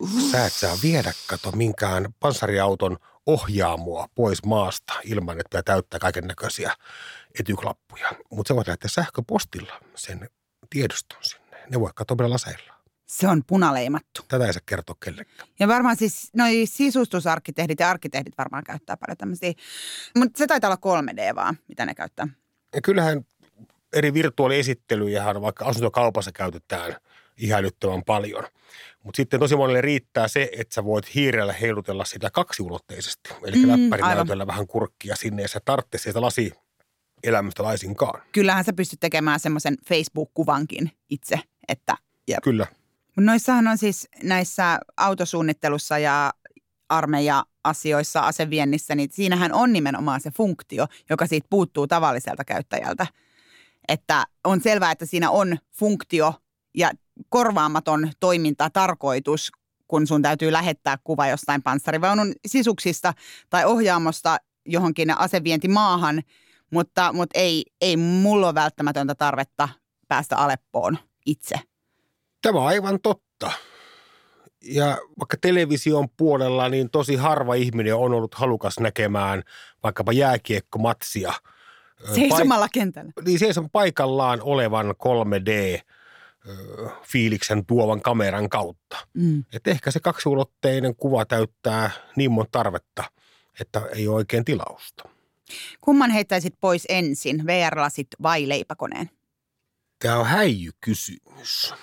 Uh. 0.00 0.30
Sä 0.30 0.46
et 0.46 0.52
saa 0.52 0.76
viedä, 0.82 1.12
kato, 1.26 1.52
minkään 1.52 2.14
panssariauton 2.20 2.96
ohjaamoa 3.26 4.08
pois 4.14 4.44
maasta 4.44 4.92
ilman, 5.04 5.40
että 5.40 5.62
täyttää 5.62 6.00
kaiken 6.00 6.26
näköisiä 6.26 6.76
etyklappuja. 7.40 8.12
Mutta 8.30 8.48
se 8.48 8.56
voi 8.56 8.64
lähteä 8.66 8.88
sähköpostilla 8.88 9.80
sen 9.94 10.28
tiedoston 10.70 11.18
sinne. 11.22 11.56
Ne 11.70 11.80
voi 11.80 11.90
katsoa 11.94 12.16
meidän 12.16 12.30
laseilla. 12.30 12.73
Se 13.06 13.28
on 13.28 13.42
punaleimattu. 13.46 14.22
Tätä 14.28 14.46
ei 14.46 14.52
saa 14.52 14.62
kertoa 14.66 14.96
kellekään. 15.04 15.48
Ja 15.60 15.68
varmaan 15.68 15.96
siis 15.96 16.30
noi 16.36 16.66
sisustusarkkitehdit 16.66 17.80
ja 17.80 17.90
arkkitehdit 17.90 18.38
varmaan 18.38 18.64
käyttää 18.64 18.96
paljon 18.96 19.16
tämmöisiä. 19.16 19.52
Mutta 20.16 20.38
se 20.38 20.46
taitaa 20.46 20.68
olla 20.82 21.02
3D 21.12 21.34
vaan, 21.34 21.58
mitä 21.68 21.86
ne 21.86 21.94
käyttää. 21.94 22.28
Ja 22.74 22.80
kyllähän 22.80 23.26
eri 23.92 24.14
virtuaaliesittelyjähän 24.14 25.42
vaikka 25.42 25.64
asuntokaupassa 25.64 26.32
käytetään 26.32 26.96
ihan 27.36 27.60
älyttömän 27.60 28.02
paljon. 28.04 28.44
Mutta 29.02 29.16
sitten 29.16 29.40
tosi 29.40 29.56
monelle 29.56 29.80
riittää 29.80 30.28
se, 30.28 30.48
että 30.58 30.74
sä 30.74 30.84
voit 30.84 31.14
hiirellä 31.14 31.52
heilutella 31.52 32.04
sitä 32.04 32.30
kaksiulotteisesti. 32.30 33.30
Eli 33.46 33.56
Mm, 33.56 33.68
läppärin 33.68 34.04
aivan. 34.04 34.16
näytöllä 34.16 34.46
vähän 34.46 34.66
kurkkia 34.66 35.16
sinne 35.16 35.42
ja 35.42 35.48
sä 35.48 35.60
tarvitse 35.64 35.98
sieltä 35.98 36.20
lasielämystä 36.20 37.62
laisinkaan. 37.62 38.22
Kyllähän 38.32 38.64
sä 38.64 38.72
pystyt 38.72 39.00
tekemään 39.00 39.40
semmoisen 39.40 39.76
Facebook-kuvankin 39.88 40.90
itse, 41.10 41.40
että 41.68 41.96
jep. 42.28 42.42
Kyllä. 42.42 42.66
Mut 43.16 43.24
Noissahan 43.24 43.68
on 43.68 43.78
siis 43.78 44.08
näissä 44.22 44.78
autosuunnittelussa 44.96 45.98
ja 45.98 46.32
armeija-asioissa, 46.88 48.20
aseviennissä, 48.20 48.94
niin 48.94 49.10
siinähän 49.12 49.52
on 49.52 49.72
nimenomaan 49.72 50.20
se 50.20 50.30
funktio, 50.30 50.86
joka 51.10 51.26
siitä 51.26 51.46
puuttuu 51.50 51.86
tavalliselta 51.86 52.44
käyttäjältä. 52.44 53.06
Että 53.88 54.24
on 54.44 54.60
selvää, 54.60 54.92
että 54.92 55.06
siinä 55.06 55.30
on 55.30 55.58
funktio 55.78 56.34
ja 56.74 56.90
korvaamaton 57.28 58.10
toiminta, 58.20 58.70
tarkoitus, 58.70 59.52
kun 59.88 60.06
sun 60.06 60.22
täytyy 60.22 60.52
lähettää 60.52 60.98
kuva 61.04 61.26
jostain 61.26 61.62
panssarivaunun 61.62 62.32
sisuksista 62.46 63.14
tai 63.50 63.64
ohjaamosta 63.64 64.36
johonkin 64.66 65.18
asevientimaahan, 65.18 66.22
mutta, 66.70 67.12
mutta 67.12 67.38
ei, 67.38 67.64
ei 67.80 67.96
mulla 67.96 68.46
ole 68.46 68.54
välttämätöntä 68.54 69.14
tarvetta 69.14 69.68
päästä 70.08 70.36
Aleppoon 70.36 70.98
itse. 71.26 71.73
Tämä 72.44 72.60
on 72.60 72.66
aivan 72.66 73.00
totta. 73.00 73.50
Ja 74.62 74.98
vaikka 75.18 75.36
television 75.40 76.08
puolella, 76.16 76.68
niin 76.68 76.90
tosi 76.90 77.16
harva 77.16 77.54
ihminen 77.54 77.96
on 77.96 78.14
ollut 78.14 78.34
halukas 78.34 78.80
näkemään 78.80 79.42
vaikkapa 79.82 80.12
jääkiekkomatsia. 80.12 81.32
Seisomalla 82.14 82.68
kentällä. 82.68 83.12
niin 83.24 83.38
seison 83.38 83.70
paikallaan 83.70 84.42
olevan 84.42 84.90
3D-fiiliksen 84.90 87.64
tuovan 87.66 88.02
kameran 88.02 88.48
kautta. 88.48 88.96
Mm. 89.14 89.44
Et 89.52 89.66
ehkä 89.66 89.90
se 89.90 90.00
kaksiulotteinen 90.00 90.96
kuva 90.96 91.24
täyttää 91.24 91.90
niin 92.16 92.32
monta 92.32 92.50
tarvetta, 92.50 93.04
että 93.60 93.82
ei 93.94 94.08
ole 94.08 94.16
oikein 94.16 94.44
tilausta. 94.44 95.08
Kumman 95.80 96.10
heittäisit 96.10 96.54
pois 96.60 96.86
ensin, 96.88 97.46
VR-lasit 97.46 98.08
vai 98.22 98.48
leipäkoneen? 98.48 99.10
Tämä 99.98 100.18
on 100.18 100.26
häijykysymys. 100.26 101.74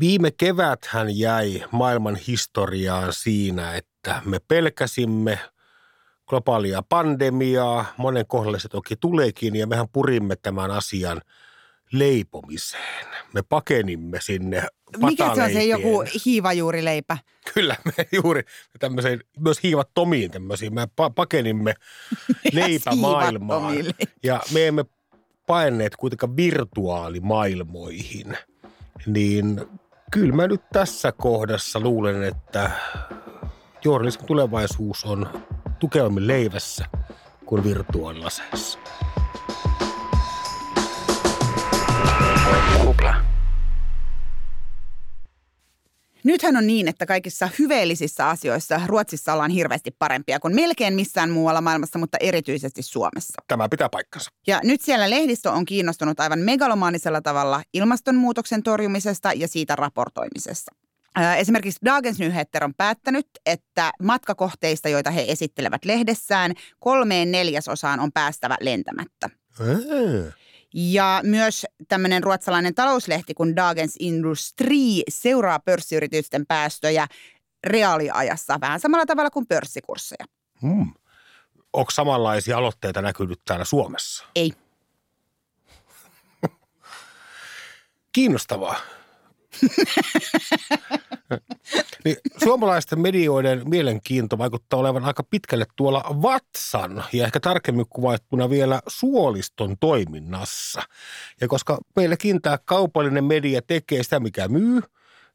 Viime 0.00 0.30
keväthän 0.30 1.18
jäi 1.18 1.64
maailman 1.70 2.16
historiaan 2.16 3.12
siinä, 3.12 3.74
että 3.74 4.22
me 4.24 4.38
pelkäsimme 4.48 5.38
globaalia 6.26 6.82
pandemiaa, 6.88 7.94
monen 7.96 8.26
kohdalle 8.26 8.60
se 8.60 8.68
toki 8.68 8.96
tuleekin, 8.96 9.56
ja 9.56 9.66
mehän 9.66 9.88
purimme 9.92 10.36
tämän 10.36 10.70
asian 10.70 11.20
leipomiseen. 11.92 13.06
Me 13.32 13.42
pakenimme 13.48 14.18
sinne 14.20 14.62
Mikä 14.96 15.34
se 15.34 15.42
on 15.42 15.52
se 15.52 15.64
joku 15.64 16.04
hiivajuurileipä? 16.24 17.18
Kyllä, 17.54 17.76
me 17.84 17.92
juuri 18.12 18.42
tämmöiseen, 18.78 19.20
myös 19.38 19.62
hiivattomiin 19.62 20.30
tämmöisiin. 20.30 20.74
Me 20.74 20.84
pa- 20.84 21.12
pakenimme 21.14 21.74
leipämaailmaan. 22.52 23.74
Ja 24.22 24.40
me 24.52 24.66
emme 24.66 24.84
paenneet 25.46 25.96
kuitenkaan 25.96 26.36
virtuaalimaailmoihin. 26.36 28.36
Niin 29.06 29.60
kyllä 30.14 30.34
mä 30.34 30.46
nyt 30.46 30.62
tässä 30.72 31.12
kohdassa 31.12 31.80
luulen, 31.80 32.22
että 32.22 32.70
journalismin 33.84 34.26
tulevaisuus 34.26 35.04
on 35.04 35.28
tukevammin 35.78 36.26
leivässä 36.26 36.84
kuin 37.46 37.64
virtuaalilaseessa. 37.64 38.78
Nythän 46.24 46.56
on 46.56 46.66
niin, 46.66 46.88
että 46.88 47.06
kaikissa 47.06 47.48
hyveellisissä 47.58 48.28
asioissa 48.28 48.80
Ruotsissa 48.86 49.32
ollaan 49.32 49.50
hirveästi 49.50 49.90
parempia 49.98 50.40
kuin 50.40 50.54
melkein 50.54 50.94
missään 50.94 51.30
muualla 51.30 51.60
maailmassa, 51.60 51.98
mutta 51.98 52.18
erityisesti 52.20 52.82
Suomessa. 52.82 53.42
Tämä 53.48 53.68
pitää 53.68 53.88
paikkansa. 53.88 54.30
Ja 54.46 54.60
nyt 54.62 54.80
siellä 54.80 55.10
lehdistö 55.10 55.50
on 55.50 55.64
kiinnostunut 55.64 56.20
aivan 56.20 56.38
megalomaanisella 56.38 57.20
tavalla 57.20 57.62
ilmastonmuutoksen 57.74 58.62
torjumisesta 58.62 59.32
ja 59.32 59.48
siitä 59.48 59.76
raportoimisesta. 59.76 60.74
Ää, 61.16 61.36
Esimerkiksi 61.36 61.80
Dagens 61.84 62.18
Nyheter 62.18 62.64
on 62.64 62.74
päättänyt, 62.74 63.26
että 63.46 63.92
matkakohteista, 64.02 64.88
joita 64.88 65.10
he 65.10 65.24
esittelevät 65.28 65.84
lehdessään, 65.84 66.52
kolmeen 66.78 67.30
neljäsosaan 67.32 68.00
on 68.00 68.12
päästävä 68.12 68.56
lentämättä. 68.60 69.30
Ää. 69.60 70.43
Ja 70.74 71.20
myös 71.24 71.66
tämmöinen 71.88 72.22
ruotsalainen 72.22 72.74
talouslehti 72.74 73.34
kuin 73.34 73.56
Dagens 73.56 73.96
Industri 73.98 75.02
seuraa 75.08 75.58
pörssiyritysten 75.58 76.46
päästöjä 76.46 77.06
reaaliajassa 77.64 78.58
vähän 78.60 78.80
samalla 78.80 79.06
tavalla 79.06 79.30
kuin 79.30 79.46
pörssikursseja. 79.46 80.24
Hmm. 80.62 80.92
Onko 81.72 81.90
samanlaisia 81.90 82.58
aloitteita 82.58 83.02
näkynyt 83.02 83.40
täällä 83.44 83.64
Suomessa? 83.64 84.24
Ei. 84.34 84.52
Kiinnostavaa. 88.12 88.76
Niin, 92.04 92.16
suomalaisten 92.44 93.00
medioiden 93.00 93.62
mielenkiinto 93.68 94.38
vaikuttaa 94.38 94.80
olevan 94.80 95.04
aika 95.04 95.22
pitkälle 95.22 95.66
tuolla 95.76 96.04
vatsan 96.22 97.04
ja 97.12 97.24
ehkä 97.24 97.40
tarkemmin 97.40 97.86
kuvaittuna 97.90 98.50
vielä 98.50 98.80
suoliston 98.86 99.76
toiminnassa. 99.80 100.82
Ja 101.40 101.48
koska 101.48 101.78
meilläkin 101.96 102.42
tämä 102.42 102.58
kaupallinen 102.64 103.24
media 103.24 103.62
tekee 103.62 104.02
sitä, 104.02 104.20
mikä 104.20 104.48
myy, 104.48 104.82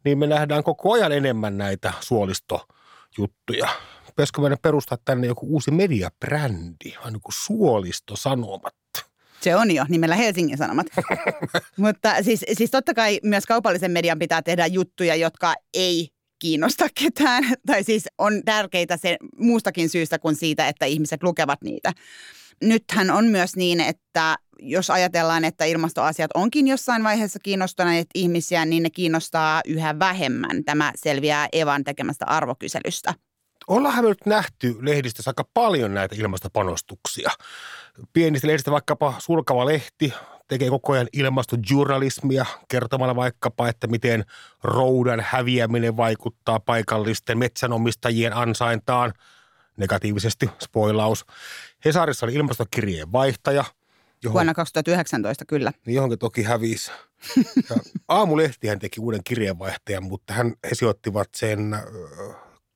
niin 0.05 0.17
me 0.17 0.27
nähdään 0.27 0.63
koko 0.63 0.93
ajan 0.93 1.11
enemmän 1.11 1.57
näitä 1.57 1.93
suolistojuttuja. 1.99 3.69
Pitäisikö 4.05 4.41
meidän 4.41 4.57
perustaa 4.61 4.97
tänne 5.05 5.27
joku 5.27 5.45
uusi 5.49 5.71
mediabrändi, 5.71 6.93
vai 7.03 7.11
niin 7.11 7.21
kuin 7.21 7.33
suolistosanomat? 7.33 8.73
Se 9.41 9.55
on 9.55 9.71
jo 9.71 9.85
nimellä 9.89 10.15
Helsingin 10.15 10.57
Sanomat. 10.57 10.87
Mutta 11.77 12.23
siis, 12.23 12.45
siis 12.53 12.71
totta 12.71 12.93
kai 12.93 13.19
myös 13.23 13.45
kaupallisen 13.45 13.91
median 13.91 14.19
pitää 14.19 14.41
tehdä 14.41 14.67
juttuja, 14.67 15.15
jotka 15.15 15.53
ei 15.73 16.07
kiinnosta 16.39 16.87
ketään. 16.99 17.43
Tai 17.67 17.83
siis 17.83 18.07
on 18.17 18.41
tärkeitä 18.45 18.97
se 18.97 19.17
muustakin 19.37 19.89
syystä 19.89 20.19
kuin 20.19 20.35
siitä, 20.35 20.67
että 20.67 20.85
ihmiset 20.85 21.23
lukevat 21.23 21.61
niitä. 21.61 21.93
Nythän 22.63 23.11
on 23.11 23.25
myös 23.25 23.55
niin, 23.55 23.81
että 23.81 24.35
jos 24.61 24.89
ajatellaan, 24.89 25.45
että 25.45 25.65
ilmastoasiat 25.65 26.31
onkin 26.33 26.67
jossain 26.67 27.03
vaiheessa 27.03 27.39
kiinnostaneet 27.43 28.07
ihmisiä, 28.15 28.65
niin 28.65 28.83
ne 28.83 28.89
kiinnostaa 28.89 29.61
yhä 29.65 29.99
vähemmän. 29.99 30.63
Tämä 30.63 30.91
selviää 30.95 31.47
Evan 31.53 31.83
tekemästä 31.83 32.25
arvokyselystä. 32.25 33.13
Ollaanhan 33.69 34.03
me 34.05 34.09
nyt 34.09 34.25
nähty 34.25 34.75
lehdistössä 34.79 35.29
aika 35.29 35.43
paljon 35.53 35.93
näitä 35.93 36.15
ilmastopanostuksia. 36.17 37.31
Pienistä 38.13 38.47
lehdistä 38.47 38.71
vaikkapa 38.71 39.13
Sulkava 39.19 39.65
Lehti 39.65 40.13
tekee 40.47 40.69
koko 40.69 40.93
ajan 40.93 41.07
ilmastojournalismia 41.13 42.45
kertomalla 42.67 43.15
vaikkapa, 43.15 43.69
että 43.69 43.87
miten 43.87 44.25
roudan 44.63 45.19
häviäminen 45.27 45.97
vaikuttaa 45.97 46.59
paikallisten 46.59 47.37
metsänomistajien 47.37 48.33
ansaintaan. 48.33 49.13
Negatiivisesti, 49.77 50.49
spoilaus. 50.63 51.25
Hesarissa 51.85 52.25
oli 52.25 52.33
ilmastokirjeen 52.33 53.11
vaihtaja, 53.11 53.63
johon, 54.23 54.33
Vuonna 54.33 54.53
2019 54.53 55.45
kyllä. 55.45 55.71
niin 55.85 55.95
johonkin 55.95 56.19
toki 56.19 56.43
hävisi. 56.43 56.91
Ja 57.69 57.75
Aamulehtihän 58.07 58.79
teki 58.79 58.99
uuden 58.99 59.23
kirjeenvaihtajan, 59.23 60.03
mutta 60.03 60.33
hän, 60.33 60.53
he 60.63 60.75
sijoittivat 60.75 61.29
sen 61.35 61.75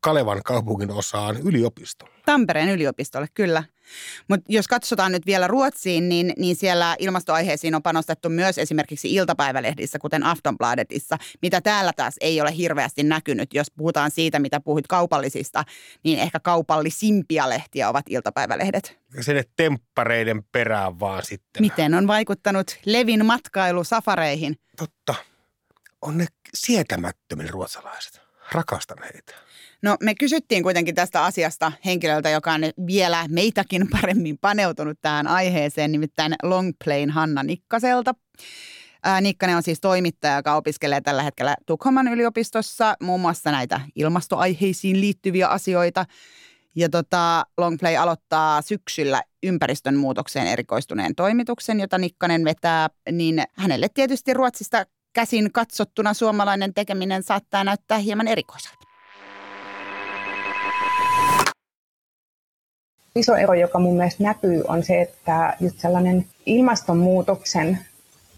Kalevan 0.03 0.41
kaupungin 0.43 0.91
osaan 0.91 1.37
yliopistolle. 1.37 2.13
Tampereen 2.25 2.69
yliopistolle, 2.69 3.27
kyllä. 3.33 3.63
Mutta 4.27 4.45
jos 4.49 4.67
katsotaan 4.67 5.11
nyt 5.11 5.25
vielä 5.25 5.47
Ruotsiin, 5.47 6.09
niin, 6.09 6.33
niin 6.37 6.55
siellä 6.55 6.95
ilmastoaiheisiin 6.99 7.75
on 7.75 7.83
panostettu 7.83 8.29
myös 8.29 8.57
esimerkiksi 8.57 9.13
iltapäivälehdissä, 9.13 9.99
kuten 9.99 10.23
Aftonbladetissa, 10.23 11.17
mitä 11.41 11.61
täällä 11.61 11.93
taas 11.95 12.15
ei 12.21 12.41
ole 12.41 12.57
hirveästi 12.57 13.03
näkynyt. 13.03 13.53
Jos 13.53 13.71
puhutaan 13.71 14.11
siitä, 14.11 14.39
mitä 14.39 14.59
puhuit 14.59 14.87
kaupallisista, 14.87 15.63
niin 16.03 16.19
ehkä 16.19 16.39
kaupallisimpia 16.39 17.49
lehtiä 17.49 17.89
ovat 17.89 18.05
iltapäivälehdet. 18.09 18.99
Ja 19.15 19.23
sinne 19.23 19.43
temppareiden 19.55 20.43
perään 20.43 20.99
vaan 20.99 21.25
sitten. 21.25 21.61
Miten 21.61 21.93
on 21.93 22.07
vaikuttanut 22.07 22.77
Levin 22.85 23.25
matkailu 23.25 23.83
safareihin? 23.83 24.59
Totta. 24.77 25.15
On 26.01 26.17
ne 26.17 26.25
sietämättömille 26.53 27.51
ruotsalaiset. 27.51 28.21
Rakastan 28.51 29.03
heitä. 29.03 29.33
No 29.83 29.97
me 30.01 30.15
kysyttiin 30.15 30.63
kuitenkin 30.63 30.95
tästä 30.95 31.23
asiasta 31.23 31.71
henkilöltä, 31.85 32.29
joka 32.29 32.53
on 32.53 32.61
vielä 32.87 33.25
meitäkin 33.29 33.87
paremmin 33.91 34.37
paneutunut 34.37 34.97
tähän 35.01 35.27
aiheeseen, 35.27 35.91
nimittäin 35.91 36.35
Longplayn 36.43 37.09
Hanna 37.09 37.43
Nikkaselta. 37.43 38.15
Nikkanen 39.21 39.55
on 39.55 39.63
siis 39.63 39.79
toimittaja, 39.81 40.35
joka 40.35 40.55
opiskelee 40.55 41.01
tällä 41.01 41.23
hetkellä 41.23 41.55
Tukholman 41.65 42.07
yliopistossa 42.07 42.95
muun 43.01 43.21
muassa 43.21 43.51
näitä 43.51 43.81
ilmastoaiheisiin 43.95 45.01
liittyviä 45.01 45.47
asioita. 45.47 46.05
Ja 46.75 46.89
tota, 46.89 47.45
Longplay 47.57 47.97
aloittaa 47.97 48.61
syksyllä 48.61 49.21
ympäristön 49.43 49.95
muutokseen 49.95 50.47
erikoistuneen 50.47 51.15
toimituksen, 51.15 51.79
jota 51.79 51.97
Nikkanen 51.97 52.45
vetää, 52.45 52.89
niin 53.11 53.43
hänelle 53.53 53.87
tietysti 53.93 54.33
Ruotsista 54.33 54.85
käsin 55.13 55.51
katsottuna 55.51 56.13
suomalainen 56.13 56.73
tekeminen 56.73 57.23
saattaa 57.23 57.63
näyttää 57.63 57.97
hieman 57.97 58.27
erikoiselta. 58.27 58.92
Iso 63.15 63.35
ero, 63.35 63.53
joka 63.53 63.79
mun 63.79 63.97
mielestä 63.97 64.23
näkyy, 64.23 64.63
on 64.67 64.83
se, 64.83 65.01
että 65.01 65.57
just 65.59 65.79
sellainen 65.79 66.25
ilmastonmuutoksen 66.45 67.79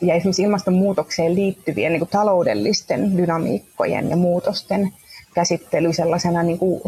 ja 0.01 0.15
esimerkiksi 0.15 0.41
ilmastonmuutokseen 0.41 1.35
liittyvien 1.35 1.91
niin 1.91 1.99
kuin 1.99 2.09
taloudellisten 2.09 3.17
dynamiikkojen 3.17 4.09
ja 4.09 4.15
muutosten 4.15 4.93
käsittely 5.33 5.93
sellaisena 5.93 6.43
niin 6.43 6.57
kuin, 6.57 6.81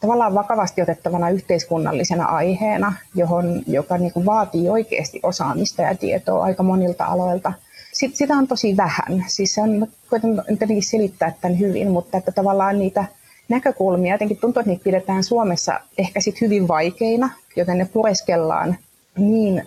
tavallaan 0.00 0.34
vakavasti 0.34 0.82
otettavana 0.82 1.30
yhteiskunnallisena 1.30 2.24
aiheena, 2.24 2.92
johon, 3.14 3.62
joka 3.66 3.98
niin 3.98 4.12
kuin 4.12 4.26
vaatii 4.26 4.68
oikeasti 4.68 5.20
osaamista 5.22 5.82
ja 5.82 5.94
tietoa 5.94 6.44
aika 6.44 6.62
monilta 6.62 7.04
aloilta. 7.04 7.52
Sitä 7.92 8.34
on 8.34 8.48
tosi 8.48 8.76
vähän. 8.76 9.24
Siis 9.28 9.54
se 9.54 9.62
on, 9.62 9.86
koitan 10.10 10.42
jotenkin 10.50 10.82
selittää 10.82 11.32
tämän 11.40 11.58
hyvin, 11.58 11.90
mutta 11.90 12.18
että 12.18 12.32
tavallaan 12.32 12.78
niitä 12.78 13.04
näkökulmia 13.50 14.14
jotenkin 14.14 14.36
tuntuu, 14.36 14.60
että 14.60 14.70
niitä 14.70 14.84
pidetään 14.84 15.24
Suomessa 15.24 15.80
ehkä 15.98 16.20
sit 16.20 16.40
hyvin 16.40 16.68
vaikeina, 16.68 17.30
joten 17.56 17.78
ne 17.78 17.88
pureskellaan 17.92 18.76
niin 19.18 19.66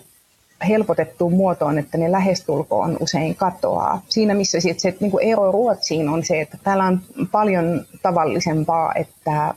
helpotettuun 0.68 1.32
muotoon, 1.32 1.78
että 1.78 1.98
ne 1.98 2.12
lähestulkoon 2.12 2.96
usein 3.00 3.34
katoaa. 3.34 4.02
Siinä 4.08 4.34
missä 4.34 4.60
sit 4.60 4.80
se 4.80 4.94
niin 5.00 5.12
ero 5.22 5.52
Ruotsiin 5.52 6.08
on 6.08 6.24
se, 6.24 6.40
että 6.40 6.58
täällä 6.64 6.84
on 6.84 7.00
paljon 7.32 7.86
tavallisempaa, 8.02 8.92
että 8.94 9.54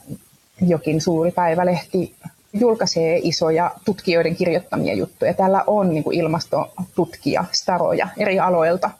jokin 0.62 1.02
suuri 1.02 1.32
päivälehti 1.32 2.16
julkaisee 2.54 3.20
isoja 3.24 3.72
tutkijoiden 3.86 4.36
kirjoittamia 4.36 4.94
juttuja. 4.94 5.34
Täällä 5.34 5.64
on 5.68 5.90
niin 5.90 6.14
ilmastotutkija, 6.14 7.46
staroja 7.52 8.08
eri 8.18 8.40
aloilta, 8.40 8.92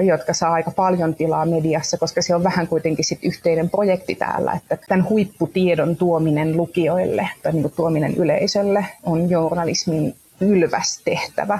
jotka 0.00 0.34
saa 0.34 0.52
aika 0.52 0.70
paljon 0.70 1.14
tilaa 1.14 1.46
mediassa, 1.46 1.98
koska 1.98 2.22
se 2.22 2.34
on 2.34 2.44
vähän 2.44 2.68
kuitenkin 2.68 3.04
sit 3.04 3.18
yhteinen 3.22 3.70
projekti 3.70 4.14
täällä, 4.14 4.52
että 4.52 4.78
tämän 4.88 5.08
huipputiedon 5.08 5.96
tuominen 5.96 6.56
lukijoille 6.56 7.28
tai 7.42 7.52
niin 7.52 7.72
tuominen 7.76 8.14
yleisölle 8.14 8.86
on 9.02 9.30
journalismin 9.30 10.14
ylväs 10.40 11.00
tehtävä. 11.04 11.58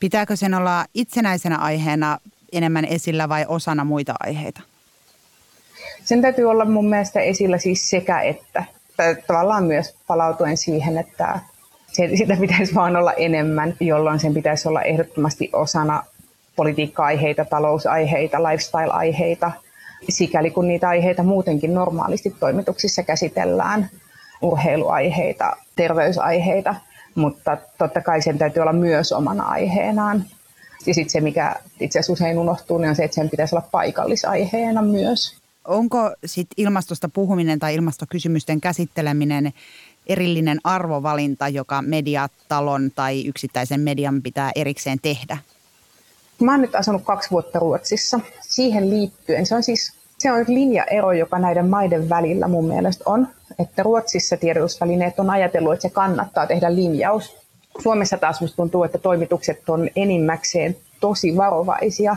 Pitääkö 0.00 0.36
sen 0.36 0.54
olla 0.54 0.84
itsenäisenä 0.94 1.56
aiheena 1.56 2.18
enemmän 2.52 2.84
esillä 2.84 3.28
vai 3.28 3.44
osana 3.48 3.84
muita 3.84 4.14
aiheita? 4.20 4.60
Sen 6.04 6.22
täytyy 6.22 6.44
olla 6.44 6.64
mun 6.64 6.88
mielestä 6.88 7.20
esillä 7.20 7.58
siis 7.58 7.90
sekä 7.90 8.20
että. 8.20 8.64
Tavallaan 9.26 9.64
myös 9.64 9.94
palautuen 10.06 10.56
siihen, 10.56 10.98
että 10.98 11.40
sitä 11.92 12.36
pitäisi 12.40 12.74
vaan 12.74 12.96
olla 12.96 13.12
enemmän, 13.12 13.74
jolloin 13.80 14.18
sen 14.18 14.34
pitäisi 14.34 14.68
olla 14.68 14.82
ehdottomasti 14.82 15.50
osana 15.52 16.02
politiikka-aiheita, 16.58 17.44
talousaiheita, 17.44 18.42
lifestyle-aiheita, 18.42 19.52
sikäli 20.08 20.50
kun 20.50 20.68
niitä 20.68 20.88
aiheita 20.88 21.22
muutenkin 21.22 21.74
normaalisti 21.74 22.36
toimituksissa 22.40 23.02
käsitellään, 23.02 23.90
urheiluaiheita, 24.42 25.56
terveysaiheita, 25.76 26.74
mutta 27.14 27.56
totta 27.78 28.00
kai 28.00 28.22
sen 28.22 28.38
täytyy 28.38 28.60
olla 28.60 28.72
myös 28.72 29.12
omana 29.12 29.44
aiheenaan. 29.44 30.24
Ja 30.86 30.94
sitten 30.94 31.10
se, 31.10 31.20
mikä 31.20 31.54
itse 31.80 31.98
asiassa 31.98 32.12
usein 32.12 32.38
unohtuu, 32.38 32.78
niin 32.78 32.88
on 32.88 32.96
se, 32.96 33.04
että 33.04 33.14
sen 33.14 33.30
pitäisi 33.30 33.54
olla 33.54 33.68
paikallisaiheena 33.70 34.82
myös. 34.82 35.36
Onko 35.64 36.14
sit 36.24 36.48
ilmastosta 36.56 37.08
puhuminen 37.08 37.58
tai 37.58 37.74
ilmastokysymysten 37.74 38.60
käsitteleminen 38.60 39.52
erillinen 40.06 40.58
arvovalinta, 40.64 41.48
joka 41.48 41.82
mediatalon 41.82 42.90
tai 42.94 43.26
yksittäisen 43.26 43.80
median 43.80 44.22
pitää 44.22 44.50
erikseen 44.54 44.98
tehdä? 45.02 45.38
Mä 46.40 46.52
oon 46.52 46.60
nyt 46.60 46.74
asunut 46.74 47.02
kaksi 47.04 47.30
vuotta 47.30 47.58
Ruotsissa. 47.58 48.20
Siihen 48.40 48.90
liittyen 48.90 49.46
se 49.46 49.54
on 49.54 49.62
siis 49.62 49.98
se 50.18 50.32
on 50.32 50.44
linjaero, 50.48 51.12
joka 51.12 51.38
näiden 51.38 51.68
maiden 51.68 52.08
välillä 52.08 52.48
mun 52.48 52.68
mielestä 52.68 53.04
on, 53.06 53.28
että 53.58 53.82
Ruotsissa 53.82 54.36
tiedotusvälineet 54.36 55.20
on 55.20 55.30
ajatellut, 55.30 55.72
että 55.72 55.82
se 55.82 55.90
kannattaa 55.90 56.46
tehdä 56.46 56.74
linjaus. 56.74 57.36
Suomessa 57.82 58.16
taas 58.16 58.40
musta 58.40 58.56
tuntuu, 58.56 58.84
että 58.84 58.98
toimitukset 58.98 59.68
on 59.68 59.88
enimmäkseen 59.96 60.76
tosi 61.00 61.36
varovaisia 61.36 62.16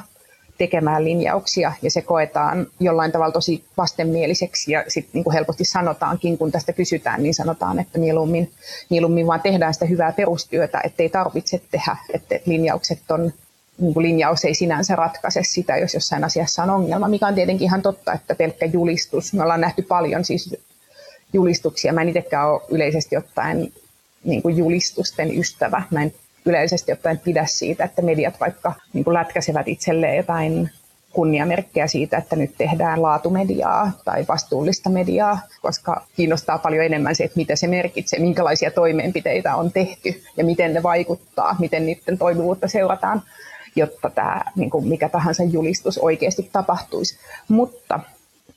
tekemään 0.58 1.04
linjauksia 1.04 1.74
ja 1.82 1.92
se 1.92 2.02
koetaan 2.02 2.68
jollain 2.80 3.12
tavalla 3.12 3.32
tosi 3.32 3.64
vastenmieliseksi 3.78 4.72
ja 4.72 4.84
sitten 4.88 5.12
niin 5.14 5.24
kuin 5.24 5.34
helposti 5.34 5.66
sanotaankin, 5.66 6.38
kun 6.38 6.52
tästä 6.52 6.74
kysytään, 6.74 7.24
niin 7.24 7.34
sanotaan, 7.34 7.80
että 7.80 8.00
mieluummin, 8.00 8.52
mieluummin 8.90 9.28
vaan 9.28 9.42
tehdään 9.42 9.74
sitä 9.74 9.86
hyvää 9.86 10.12
perustyötä, 10.12 10.82
ettei 10.84 11.10
tarvitse 11.10 11.62
tehdä, 11.72 11.98
että 12.14 12.36
linjaukset 12.46 13.12
on 13.12 13.34
niin 13.82 13.94
kuin 13.94 14.04
linjaus 14.04 14.46
ei 14.46 14.54
sinänsä 14.54 14.96
ratkaise 14.96 15.42
sitä, 15.44 15.78
jos 15.78 15.94
jossain 15.94 16.24
asiassa 16.24 16.64
on 16.64 16.70
ongelma, 16.70 17.08
mikä 17.08 17.28
on 17.28 17.36
tietenkin 17.36 17.66
ihan 17.66 17.82
totta, 17.82 18.14
että 18.14 18.36
pelkkä 18.36 18.66
julistus, 18.66 19.34
me 19.34 19.44
ollaan 19.44 19.62
nähty 19.62 19.82
paljon 19.82 20.26
siis 20.26 20.56
julistuksia, 21.34 21.94
mä 21.94 22.02
en 22.02 22.10
itsekään 22.10 22.50
ole 22.50 22.62
yleisesti 22.70 23.18
ottaen 23.18 23.74
niin 24.24 24.42
kuin 24.42 24.58
julistusten 24.58 25.40
ystävä, 25.40 25.84
mä 25.92 26.04
en 26.04 26.14
yleisesti 26.46 26.92
ottaen 26.92 27.20
pidä 27.20 27.46
siitä, 27.46 27.84
että 27.84 28.02
mediat 28.02 28.40
vaikka 28.40 28.74
niin 28.94 29.04
kuin 29.04 29.14
lätkäsevät 29.14 29.68
itselleen 29.68 30.18
jotain 30.18 30.70
kunniamerkkejä 31.12 31.88
siitä, 31.88 32.18
että 32.18 32.36
nyt 32.36 32.52
tehdään 32.58 33.02
laatumediaa 33.02 33.92
tai 34.06 34.26
vastuullista 34.28 34.90
mediaa, 34.90 35.40
koska 35.62 36.06
kiinnostaa 36.16 36.58
paljon 36.58 36.86
enemmän 36.86 37.16
se, 37.16 37.24
että 37.24 37.38
mitä 37.38 37.56
se 37.56 37.68
merkitsee, 37.68 38.20
minkälaisia 38.20 38.72
toimenpiteitä 38.72 39.56
on 39.56 39.72
tehty 39.72 40.24
ja 40.38 40.44
miten 40.44 40.74
ne 40.74 40.84
vaikuttaa, 40.84 41.56
miten 41.60 41.86
niiden 41.86 42.18
toimivuutta 42.18 42.68
seurataan 42.68 43.22
jotta 43.76 44.10
tämä 44.10 44.42
niin 44.56 44.70
kuin 44.70 44.88
mikä 44.88 45.10
tahansa 45.10 45.44
julistus 45.44 45.98
oikeasti 45.98 46.50
tapahtuisi. 46.54 47.18
Mutta 47.48 48.00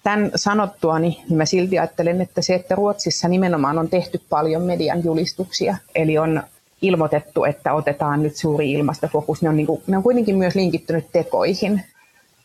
tämän 0.02 0.30
sanottua, 0.36 0.98
niin 0.98 1.16
mä 1.30 1.44
silti 1.44 1.78
ajattelen, 1.78 2.20
että 2.20 2.42
se, 2.42 2.54
että 2.54 2.74
Ruotsissa 2.74 3.28
nimenomaan 3.28 3.78
on 3.78 3.88
tehty 3.88 4.20
paljon 4.28 4.62
median 4.62 5.04
julistuksia, 5.04 5.76
eli 5.94 6.18
on 6.18 6.42
ilmoitettu, 6.82 7.44
että 7.44 7.72
otetaan 7.72 8.22
nyt 8.22 8.36
suuri 8.36 8.72
ilmastofokus, 8.72 9.42
ne 9.42 9.48
on, 9.48 9.56
niin 9.56 9.66
kuin, 9.66 9.82
ne 9.86 9.96
on 9.96 10.02
kuitenkin 10.02 10.36
myös 10.36 10.54
linkittynyt 10.54 11.06
tekoihin. 11.12 11.82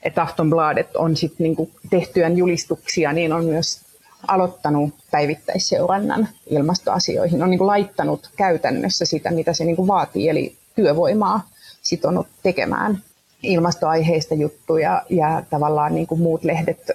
Että 0.03 0.21
Aftonbladet 0.21 0.95
on 0.95 1.17
sitten 1.17 1.43
niin 1.43 1.71
tehtyään 1.89 2.37
julistuksia, 2.37 3.13
niin 3.13 3.33
on 3.33 3.45
myös 3.45 3.81
aloittanut 4.27 4.93
päivittäisseurannan 5.11 6.27
ilmastoasioihin, 6.47 7.43
on 7.43 7.49
niin 7.49 7.57
kuin 7.57 7.67
laittanut 7.67 8.29
käytännössä 8.37 9.05
sitä, 9.05 9.31
mitä 9.31 9.53
se 9.53 9.65
niin 9.65 9.75
kuin 9.75 9.87
vaatii, 9.87 10.29
eli 10.29 10.55
työvoimaa 10.75 11.49
sitonut 11.81 12.27
tekemään 12.43 13.03
ilmastoaiheista 13.43 14.33
juttuja 14.35 15.03
ja 15.09 15.43
tavallaan 15.49 15.95
niin 15.95 16.07
kuin 16.07 16.21
muut 16.21 16.43
lehdet 16.43 16.91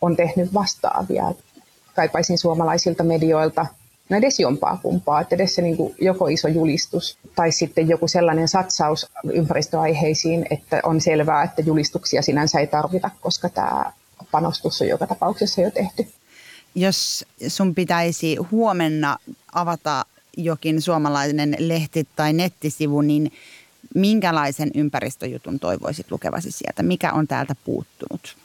on 0.00 0.16
tehnyt 0.16 0.54
vastaavia. 0.54 1.32
Kaipaisin 1.94 2.38
suomalaisilta 2.38 3.04
medioilta 3.04 3.66
no 4.08 4.16
edes 4.16 4.40
jompaa 4.40 4.78
kumpaa, 4.82 5.20
että 5.20 5.34
edes 5.34 5.54
se 5.54 5.62
niin 5.62 5.76
kuin 5.76 5.94
joko 6.00 6.28
iso 6.28 6.48
julistus 6.48 7.18
tai 7.34 7.52
sitten 7.52 7.88
joku 7.88 8.08
sellainen 8.08 8.48
satsaus 8.48 9.10
ympäristöaiheisiin, 9.32 10.46
että 10.50 10.80
on 10.82 11.00
selvää, 11.00 11.42
että 11.42 11.62
julistuksia 11.62 12.22
sinänsä 12.22 12.60
ei 12.60 12.66
tarvita, 12.66 13.10
koska 13.20 13.48
tämä 13.48 13.92
panostus 14.30 14.80
on 14.80 14.88
joka 14.88 15.06
tapauksessa 15.06 15.60
jo 15.60 15.70
tehty. 15.70 16.06
Jos 16.74 17.24
sun 17.48 17.74
pitäisi 17.74 18.36
huomenna 18.50 19.16
avata 19.52 20.04
jokin 20.36 20.82
suomalainen 20.82 21.56
lehti 21.58 22.08
tai 22.16 22.32
nettisivu, 22.32 23.00
niin 23.00 23.32
minkälaisen 23.94 24.70
ympäristöjutun 24.74 25.58
toivoisit 25.58 26.10
lukevasi 26.10 26.50
sieltä? 26.50 26.82
Mikä 26.82 27.12
on 27.12 27.26
täältä 27.26 27.54
puuttunut? 27.64 28.36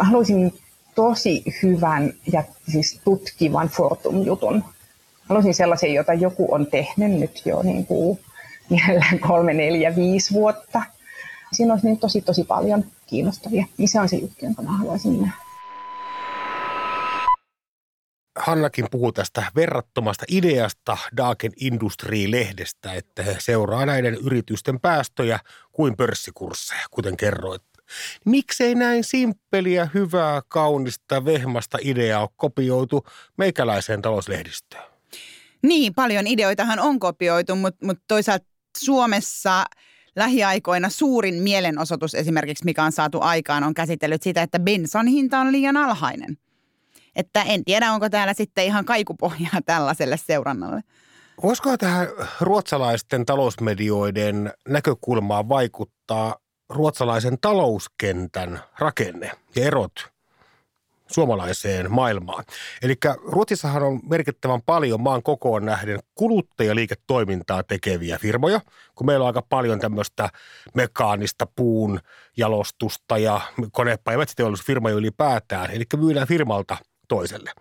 Haluaisin 0.00 0.58
tosi 0.94 1.44
hyvän 1.62 2.12
ja 2.32 2.44
siis 2.72 3.00
tutkivan 3.04 3.68
Fortum-jutun. 3.68 4.64
Haluaisin 5.28 5.54
sellaisen, 5.54 5.94
jota 5.94 6.14
joku 6.14 6.54
on 6.54 6.66
tehnyt 6.66 7.12
nyt 7.12 7.42
jo 7.44 7.62
niin 7.62 7.86
kuin 7.86 8.18
kolme, 9.28 9.54
neljä, 9.54 9.96
viisi 9.96 10.34
vuotta. 10.34 10.82
Siinä 11.52 11.72
olisi 11.72 11.86
niin 11.86 11.98
tosi, 11.98 12.20
tosi 12.20 12.44
paljon 12.44 12.84
kiinnostavia. 13.06 13.66
Niin 13.78 13.88
se 13.88 14.00
on 14.00 14.08
se 14.08 14.16
juttu, 14.16 14.44
jonka 14.44 14.62
mä 14.62 14.72
haluaisin 14.72 15.20
nähdä. 15.22 15.47
Hannakin 18.38 18.86
puhuu 18.90 19.12
tästä 19.12 19.44
verrattomasta 19.56 20.24
ideasta 20.28 20.96
Dagen 21.16 21.52
Industry-lehdestä, 21.56 22.92
että 22.92 23.22
he 23.22 23.36
seuraa 23.38 23.86
näiden 23.86 24.14
yritysten 24.14 24.80
päästöjä 24.80 25.38
kuin 25.72 25.96
pörssikursseja, 25.96 26.86
kuten 26.90 27.16
kerroit. 27.16 27.62
Miksei 28.24 28.74
näin 28.74 29.04
simppeliä, 29.04 29.88
hyvää, 29.94 30.42
kaunista, 30.48 31.24
vehmasta 31.24 31.78
ideaa 31.80 32.20
ole 32.20 32.28
kopioitu 32.36 33.06
meikäläiseen 33.36 34.02
talouslehdistöön? 34.02 34.82
Niin, 35.62 35.94
paljon 35.94 36.26
ideoitahan 36.26 36.78
on 36.78 36.98
kopioitu, 36.98 37.56
mutta, 37.56 37.86
mutta 37.86 38.04
toisaalta 38.08 38.46
Suomessa 38.78 39.64
lähiaikoina 40.16 40.88
suurin 40.88 41.34
mielenosoitus 41.34 42.14
esimerkiksi, 42.14 42.64
mikä 42.64 42.84
on 42.84 42.92
saatu 42.92 43.20
aikaan, 43.20 43.64
on 43.64 43.74
käsitellyt 43.74 44.22
sitä, 44.22 44.42
että 44.42 44.58
bensan 44.58 45.06
hinta 45.06 45.40
on 45.40 45.52
liian 45.52 45.76
alhainen. 45.76 46.38
Että 47.18 47.42
en 47.42 47.64
tiedä, 47.64 47.92
onko 47.92 48.08
täällä 48.08 48.34
sitten 48.34 48.64
ihan 48.64 48.84
kaikupohjaa 48.84 49.60
tällaiselle 49.66 50.16
seurannalle. 50.16 50.80
Voisiko 51.42 51.76
tähän 51.76 52.08
ruotsalaisten 52.40 53.26
talousmedioiden 53.26 54.52
näkökulmaan 54.68 55.48
vaikuttaa 55.48 56.36
ruotsalaisen 56.68 57.38
talouskentän 57.40 58.60
rakenne 58.78 59.30
ja 59.56 59.64
erot 59.64 59.92
suomalaiseen 61.06 61.92
maailmaan. 61.92 62.44
Eli 62.82 62.94
Ruotsissahan 63.24 63.82
on 63.82 64.00
merkittävän 64.10 64.62
paljon 64.62 65.00
maan 65.00 65.22
kokoon 65.22 65.64
nähden 65.64 65.98
kuluttajaliiketoimintaa 66.14 67.62
tekeviä 67.62 68.18
firmoja, 68.18 68.60
kun 68.94 69.06
meillä 69.06 69.22
on 69.22 69.26
aika 69.26 69.42
paljon 69.48 69.78
tämmöistä 69.78 70.28
mekaanista 70.74 71.46
puun 71.56 72.00
jalostusta 72.36 73.18
ja 73.18 73.40
konepa- 73.72 74.12
ja 74.12 74.18
metsäteollisuusfirmoja 74.18 74.94
ylipäätään. 74.94 75.70
Eli 75.70 75.84
myydään 75.96 76.28
firmalta 76.28 76.76
toiselle. 77.08 77.52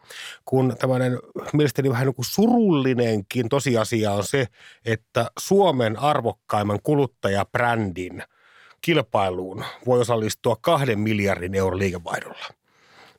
Kun 0.46 0.76
tämmöinen 0.80 1.20
mielestäni 1.54 1.90
vähän 1.90 2.06
niin 2.06 2.16
kuin 2.16 2.26
surullinenkin 2.26 3.50
tosiasia 3.50 4.12
on 4.12 4.24
se, 4.24 4.48
että 4.86 5.32
Suomen 5.40 6.00
arvokkaimman 6.00 6.80
kuluttajabrändin 6.84 8.24
kilpailuun 8.82 9.64
voi 9.86 10.00
osallistua 10.00 10.58
kahden 10.62 11.00
miljardin 11.00 11.56
euron 11.56 11.80
liikevaihdolla. 11.80 12.46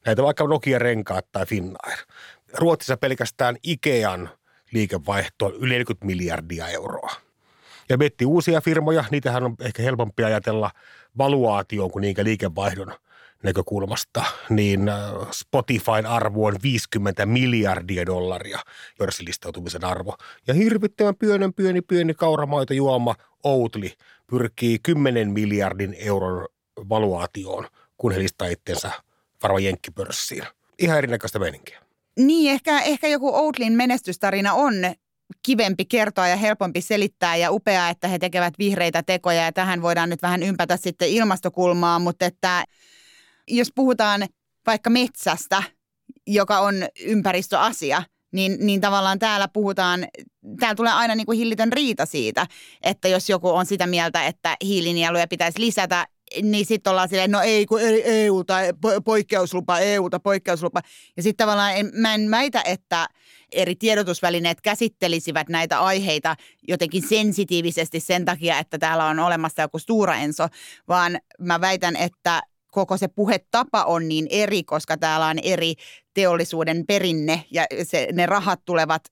Näitä 0.06 0.22
vaikka 0.22 0.44
Nokia 0.44 0.78
Renkaat 0.78 1.26
tai 1.32 1.46
Finnair. 1.46 1.98
Ruotsissa 2.54 2.96
pelkästään 2.96 3.56
Ikean 3.62 4.30
liikevaihto 4.72 5.46
on 5.46 5.54
yli 5.54 5.74
40 5.74 6.06
miljardia 6.06 6.68
euroa. 6.68 7.10
Ja 7.88 7.98
miettii 7.98 8.26
uusia 8.26 8.60
firmoja, 8.60 9.04
niitähän 9.10 9.44
on 9.44 9.56
ehkä 9.60 9.82
helpompi 9.82 10.24
ajatella 10.24 10.70
valuaatioon 11.18 11.90
kuin 11.90 12.00
niinkä 12.02 12.24
liikevaihdon 12.24 12.94
näkökulmasta, 13.42 14.24
niin 14.50 14.88
äh, 14.88 14.96
Spotifyn 15.30 16.06
arvo 16.06 16.46
on 16.46 16.56
50 16.62 17.26
miljardia 17.26 18.06
dollaria, 18.06 18.58
pörssilistautumisen 18.98 19.84
arvo. 19.84 20.16
Ja 20.46 20.54
hirvittävän 20.54 21.16
pienen 21.16 21.54
pieni 21.54 21.80
pieni 21.80 22.14
kauramaito 22.14 22.74
juoma 22.74 23.14
Outli 23.44 23.92
pyrkii 24.26 24.78
10 24.82 25.30
miljardin 25.30 25.96
euron 25.98 26.48
valuaatioon, 26.88 27.68
kun 27.96 28.12
he 28.12 28.18
listaa 28.18 28.48
itsensä 28.48 28.90
varmaan 29.42 29.64
jenkkipörssiin. 29.64 30.44
Ihan 30.78 30.98
erinäköistä 30.98 31.38
meininkiä. 31.38 31.82
Niin, 32.18 32.52
ehkä, 32.52 32.80
ehkä 32.80 33.08
joku 33.08 33.34
Outlin 33.34 33.72
menestystarina 33.72 34.54
on 34.54 34.74
kivempi 35.42 35.84
kertoa 35.84 36.28
ja 36.28 36.36
helpompi 36.36 36.80
selittää 36.80 37.36
ja 37.36 37.50
upeaa, 37.50 37.88
että 37.88 38.08
he 38.08 38.18
tekevät 38.18 38.54
vihreitä 38.58 39.02
tekoja 39.02 39.42
ja 39.42 39.52
tähän 39.52 39.82
voidaan 39.82 40.10
nyt 40.10 40.22
vähän 40.22 40.42
ympätä 40.42 40.76
sitten 40.76 41.08
ilmastokulmaa, 41.08 41.98
mutta 41.98 42.26
että 42.26 42.64
jos 43.48 43.68
puhutaan 43.74 44.26
vaikka 44.66 44.90
metsästä, 44.90 45.62
joka 46.26 46.60
on 46.60 46.74
ympäristöasia, 47.04 48.02
niin, 48.32 48.56
niin 48.60 48.80
tavallaan 48.80 49.18
täällä 49.18 49.48
puhutaan, 49.48 50.08
täällä 50.60 50.74
tulee 50.74 50.92
aina 50.92 51.14
niin 51.14 51.26
kuin 51.26 51.38
hillitön 51.38 51.72
riita 51.72 52.06
siitä, 52.06 52.46
että 52.82 53.08
jos 53.08 53.28
joku 53.28 53.48
on 53.48 53.66
sitä 53.66 53.86
mieltä, 53.86 54.26
että 54.26 54.56
hiilinieluja 54.64 55.26
pitäisi 55.28 55.60
lisätä 55.60 56.06
niin 56.42 56.66
sitten 56.66 56.90
ollaan 56.90 57.08
silleen, 57.08 57.30
no 57.30 57.40
ei 57.40 57.66
kun 57.66 57.80
EU 58.04 58.44
tai 58.44 58.72
poikkeuslupa, 59.04 59.78
EU 59.78 60.10
tai 60.10 60.20
poikkeuslupa. 60.22 60.80
Ja 61.16 61.22
sitten 61.22 61.44
tavallaan 61.44 61.76
en, 61.76 61.90
mä 61.94 62.14
en 62.14 62.30
väitä, 62.30 62.62
että 62.64 63.08
eri 63.52 63.76
tiedotusvälineet 63.76 64.60
käsittelisivät 64.60 65.48
näitä 65.48 65.80
aiheita 65.80 66.36
jotenkin 66.68 67.08
sensitiivisesti 67.08 68.00
sen 68.00 68.24
takia, 68.24 68.58
että 68.58 68.78
täällä 68.78 69.06
on 69.06 69.18
olemassa 69.18 69.62
joku 69.62 69.78
Stura 69.78 70.16
Enso, 70.16 70.48
vaan 70.88 71.18
mä 71.40 71.60
väitän, 71.60 71.96
että 71.96 72.42
koko 72.70 72.96
se 72.96 73.08
puhetapa 73.08 73.84
on 73.84 74.08
niin 74.08 74.26
eri, 74.30 74.64
koska 74.64 74.96
täällä 74.96 75.26
on 75.26 75.38
eri 75.42 75.74
teollisuuden 76.14 76.84
perinne 76.86 77.44
ja 77.50 77.66
se, 77.82 78.08
ne 78.12 78.26
rahat 78.26 78.60
tulevat 78.64 79.02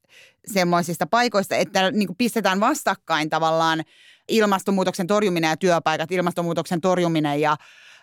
semmoisista 0.52 1.06
paikoista, 1.06 1.56
että 1.56 1.90
niin 1.90 2.06
kuin 2.06 2.16
pistetään 2.16 2.60
vastakkain 2.60 3.30
tavallaan– 3.30 3.82
ilmastonmuutoksen 4.28 5.06
torjuminen 5.06 5.48
ja 5.48 5.56
työpaikat, 5.56 6.12
ilmastonmuutoksen 6.12 6.80
torjuminen 6.80 7.40
ja 7.40 7.56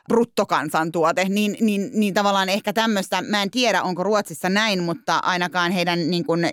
bruttokansantuote, 0.09 1.25
niin, 1.29 1.57
niin, 1.61 1.89
niin 1.93 2.13
tavallaan 2.13 2.49
ehkä 2.49 2.73
tämmöistä, 2.73 3.21
mä 3.21 3.41
en 3.41 3.51
tiedä 3.51 3.83
onko 3.83 4.03
Ruotsissa 4.03 4.49
näin, 4.49 4.83
mutta 4.83 5.19
ainakaan 5.23 5.71
heidän 5.71 6.09
niin 6.11 6.25
kuin, 6.25 6.49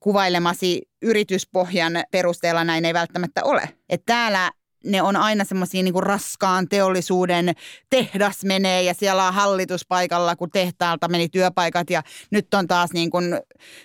kuvailemasi 0.00 0.82
yrityspohjan 1.02 1.92
perusteella 2.10 2.64
näin 2.64 2.84
ei 2.84 2.94
välttämättä 2.94 3.44
ole. 3.44 3.68
Et 3.88 4.02
täällä 4.06 4.52
ne 4.84 5.02
on 5.02 5.16
aina 5.16 5.44
semmoisia 5.44 5.82
niin 5.82 6.02
raskaan 6.02 6.68
teollisuuden 6.68 7.52
tehdas 7.90 8.44
menee 8.44 8.82
ja 8.82 8.94
siellä 8.94 9.28
on 9.28 9.34
hallituspaikalla, 9.34 10.36
kun 10.36 10.50
tehtaalta 10.50 11.08
meni 11.08 11.28
työpaikat 11.28 11.90
ja 11.90 12.02
nyt 12.30 12.54
on 12.54 12.66
taas 12.66 12.92
niin 12.92 13.10
kuin 13.10 13.40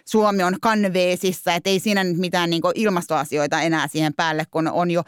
Suomi 0.06 0.44
on 0.44 0.56
kanveesissa, 0.62 1.54
että 1.54 1.70
ei 1.70 1.80
siinä 1.80 2.04
nyt 2.04 2.18
mitään 2.18 2.50
niin 2.50 2.62
kuin 2.62 2.74
ilmastoasioita 2.76 3.62
enää 3.62 3.88
siihen 3.88 4.14
päälle, 4.14 4.44
kun 4.52 4.68
on 4.68 4.92
jo 4.92 5.04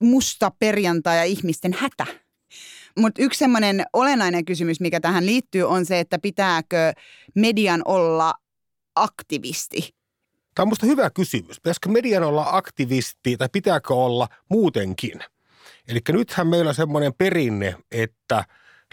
musta 0.00 0.50
perjantai 0.58 1.16
ja 1.16 1.24
ihmisten 1.24 1.72
hätä. 1.72 2.06
Mutta 2.98 3.22
yksi 3.22 3.38
semmoinen 3.38 3.84
olennainen 3.92 4.44
kysymys, 4.44 4.80
mikä 4.80 5.00
tähän 5.00 5.26
liittyy, 5.26 5.62
on 5.62 5.86
se, 5.86 6.00
että 6.00 6.18
pitääkö 6.18 6.92
median 7.34 7.82
olla 7.84 8.34
aktivisti 8.96 9.99
Tämä 10.54 10.64
on 10.64 10.68
minusta 10.68 10.86
hyvä 10.86 11.10
kysymys. 11.10 11.60
Pitäisikö 11.60 11.88
median 11.88 12.22
olla 12.22 12.46
aktivisti 12.50 13.36
tai 13.36 13.48
pitääkö 13.52 13.94
olla 13.94 14.28
muutenkin? 14.48 15.20
Eli 15.88 16.00
nythän 16.08 16.46
meillä 16.46 16.68
on 16.68 16.74
semmoinen 16.74 17.14
perinne, 17.14 17.76
että 17.92 18.44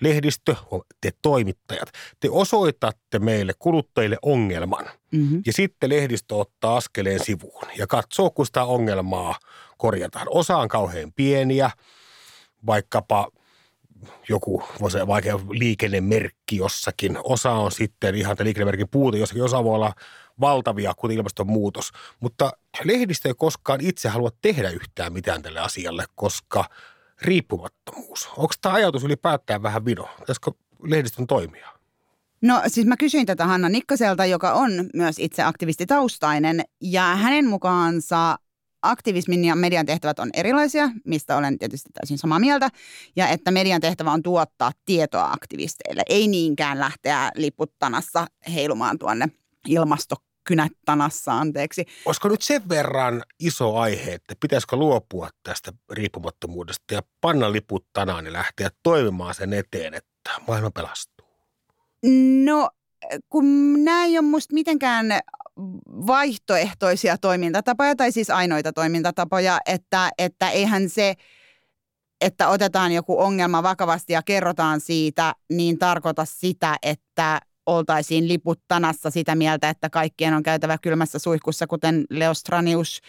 lehdistö, 0.02 0.56
te 1.02 1.12
toimittajat, 1.22 1.92
te 2.20 2.30
osoitatte 2.32 3.20
meille 3.20 3.54
kuluttajille 3.60 4.18
ongelman. 4.22 4.86
Mm-hmm. 5.12 5.42
Ja 5.46 5.54
sitten 5.54 5.90
lehdistö 5.90 6.36
ottaa 6.36 6.78
askeleen 6.78 7.26
sivuun 7.26 7.64
ja 7.78 7.88
katsoo, 7.88 8.30
kun 8.30 8.46
sitä 8.46 8.64
ongelmaa 8.64 9.40
korjataan. 9.78 10.28
Osa 10.30 10.58
on 10.58 10.68
kauhean 10.68 11.14
pieniä, 11.16 11.72
vaikkapa 12.66 13.28
joku 14.30 14.64
voisi 14.82 14.98
vaikea 15.08 15.40
liikennemerkki 15.50 16.58
jossakin. 16.58 17.18
Osa 17.24 17.52
on 17.52 17.72
sitten 17.72 18.16
ihan 18.16 18.38
liikennemerkin 18.40 18.90
puute 18.90 19.18
jossakin. 19.18 19.44
Osa 19.44 19.64
voi 19.64 19.76
olla 19.76 19.94
valtavia, 20.40 20.94
kuten 20.98 21.18
ilmastonmuutos. 21.18 21.92
Mutta 22.20 22.52
lehdistö 22.84 23.30
ei 23.30 23.34
koskaan 23.38 23.82
itse 23.82 24.10
halua 24.10 24.30
tehdä 24.42 24.70
yhtään 24.70 25.14
mitään 25.14 25.42
tälle 25.42 25.60
asialle, 25.60 26.06
koska 26.16 26.66
riippumattomuus. 27.22 28.30
Onko 28.38 28.54
tämä 28.62 28.76
ajatus 28.76 29.04
ylipäätään 29.04 29.64
vähän 29.64 29.86
vino? 29.86 30.10
Pitäisikö 30.20 30.52
lehdistön 30.84 31.28
toimia? 31.28 31.68
No 32.42 32.62
siis 32.68 32.88
mä 32.88 32.98
kysyin 32.98 33.26
tätä 33.26 33.46
Hanna 33.46 33.70
Nikkaselta, 33.70 34.26
joka 34.26 34.54
on 34.54 34.72
myös 34.94 35.20
itse 35.20 35.44
aktivistitaustainen, 35.44 36.64
ja 36.82 37.02
hänen 37.02 37.48
mukaansa 37.48 38.38
aktivismin 38.82 39.46
ja 39.46 39.56
median 39.56 39.86
tehtävät 39.86 40.20
on 40.20 40.30
erilaisia, 40.34 40.90
mistä 41.06 41.38
olen 41.38 41.60
tietysti 41.60 41.90
täysin 41.94 42.18
samaa 42.18 42.40
mieltä, 42.40 42.70
ja 43.16 43.28
että 43.28 43.52
median 43.52 43.82
tehtävä 43.82 44.12
on 44.12 44.24
tuottaa 44.24 44.72
tietoa 44.86 45.32
aktivisteille, 45.32 46.04
ei 46.10 46.28
niinkään 46.28 46.80
lähteä 46.80 47.32
liputtanassa 47.36 48.28
heilumaan 48.54 49.00
tuonne 49.00 49.28
ilmasto 49.68 50.16
kynättanassa, 50.44 51.34
anteeksi. 51.34 51.86
Olisiko 52.06 52.28
nyt 52.28 52.42
sen 52.42 52.70
verran 52.70 53.24
iso 53.40 53.76
aihe, 53.76 54.14
että 54.14 54.36
pitäisikö 54.40 54.76
luopua 54.76 55.30
tästä 55.44 55.72
riippumattomuudesta 55.92 56.94
ja 56.94 57.02
panna 57.22 57.52
liput 57.52 57.86
tanaan 57.94 58.26
ja 58.26 58.34
lähteä 58.34 58.70
toimimaan 58.84 59.36
sen 59.36 59.54
eteen, 59.54 59.94
että 59.94 60.32
maailma 60.48 60.72
pelastuu? 60.72 61.28
No, 62.46 62.70
kun 63.30 63.46
nämä 63.84 64.06
ei 64.06 64.18
ole 64.18 64.28
musta 64.28 64.54
mitenkään 64.54 65.06
vaihtoehtoisia 66.08 67.18
toimintatapoja 67.18 67.96
tai 67.96 68.12
siis 68.12 68.30
ainoita 68.30 68.74
toimintatapoja, 68.74 69.60
että, 69.66 70.10
että 70.18 70.50
eihän 70.50 70.90
se, 70.90 71.16
että 72.22 72.48
otetaan 72.48 72.92
joku 72.92 73.20
ongelma 73.20 73.64
vakavasti 73.64 74.14
ja 74.14 74.24
kerrotaan 74.24 74.80
siitä, 74.80 75.36
niin 75.50 75.80
tarkoita 75.80 76.26
sitä, 76.26 76.76
että 76.82 77.42
oltaisiin 77.66 78.28
liputtanassa 78.28 79.10
sitä 79.10 79.36
mieltä, 79.36 79.70
että 79.70 79.90
kaikkien 79.90 80.34
on 80.34 80.44
käytävä 80.44 80.78
kylmässä 80.78 81.20
suihkussa, 81.20 81.68
kuten 81.68 82.06
Leostranius 82.10 83.02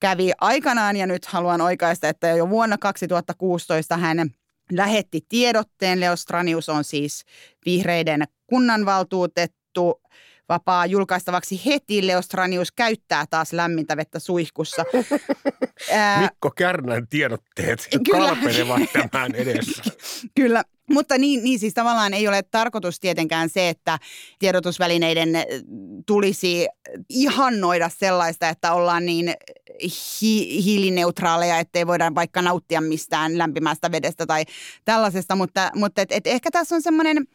kävi 0.00 0.32
aikanaan. 0.40 0.96
Ja 0.96 1.06
nyt 1.06 1.24
haluan 1.24 1.60
oikaista, 1.60 2.08
että 2.08 2.28
jo 2.28 2.50
vuonna 2.50 2.78
2016 2.78 3.96
hän 3.96 4.30
lähetti 4.72 5.20
tiedotteen. 5.28 6.00
Leostranius 6.00 6.68
on 6.68 6.84
siis 6.84 7.24
vihreiden 7.66 8.24
kunnanvaltuutettu 8.46 10.00
vapaa 10.48 10.86
julkaistavaksi 10.86 11.62
heti. 11.66 12.06
Leostranius 12.06 12.72
käyttää 12.72 13.24
taas 13.30 13.52
lämmintä 13.52 13.96
vettä 13.96 14.18
suihkussa. 14.18 14.84
Ää, 15.92 16.20
Mikko 16.20 16.50
Kärnän 16.50 17.08
tiedotteet 17.08 17.88
Kyllä. 18.04 18.26
kalpenevat 18.26 18.82
tämän 19.10 19.34
edessä. 19.34 19.82
Kyllä, 20.36 20.64
mutta 20.90 21.18
niin, 21.18 21.44
niin 21.44 21.58
siis 21.58 21.74
tavallaan 21.74 22.14
ei 22.14 22.28
ole 22.28 22.42
tarkoitus 22.42 23.00
tietenkään 23.00 23.48
se, 23.48 23.68
että 23.68 23.98
tiedotusvälineiden 24.38 25.36
eh, 25.36 25.46
tulisi 26.06 26.66
ihannoida 27.08 27.90
sellaista, 27.98 28.48
että 28.48 28.72
ollaan 28.72 29.06
niin 29.06 29.34
hi- 30.20 30.64
hiilineutraaleja, 30.64 31.58
ettei 31.58 31.86
voida 31.86 32.14
vaikka 32.14 32.42
nauttia 32.42 32.80
mistään 32.80 33.38
lämpimästä 33.38 33.92
vedestä 33.92 34.26
tai 34.26 34.44
tällaisesta, 34.84 35.36
mutta, 35.36 35.70
mutta 35.74 36.02
et, 36.02 36.12
et 36.12 36.26
ehkä 36.26 36.50
tässä 36.50 36.74
on 36.74 36.82
semmoinen 36.82 37.26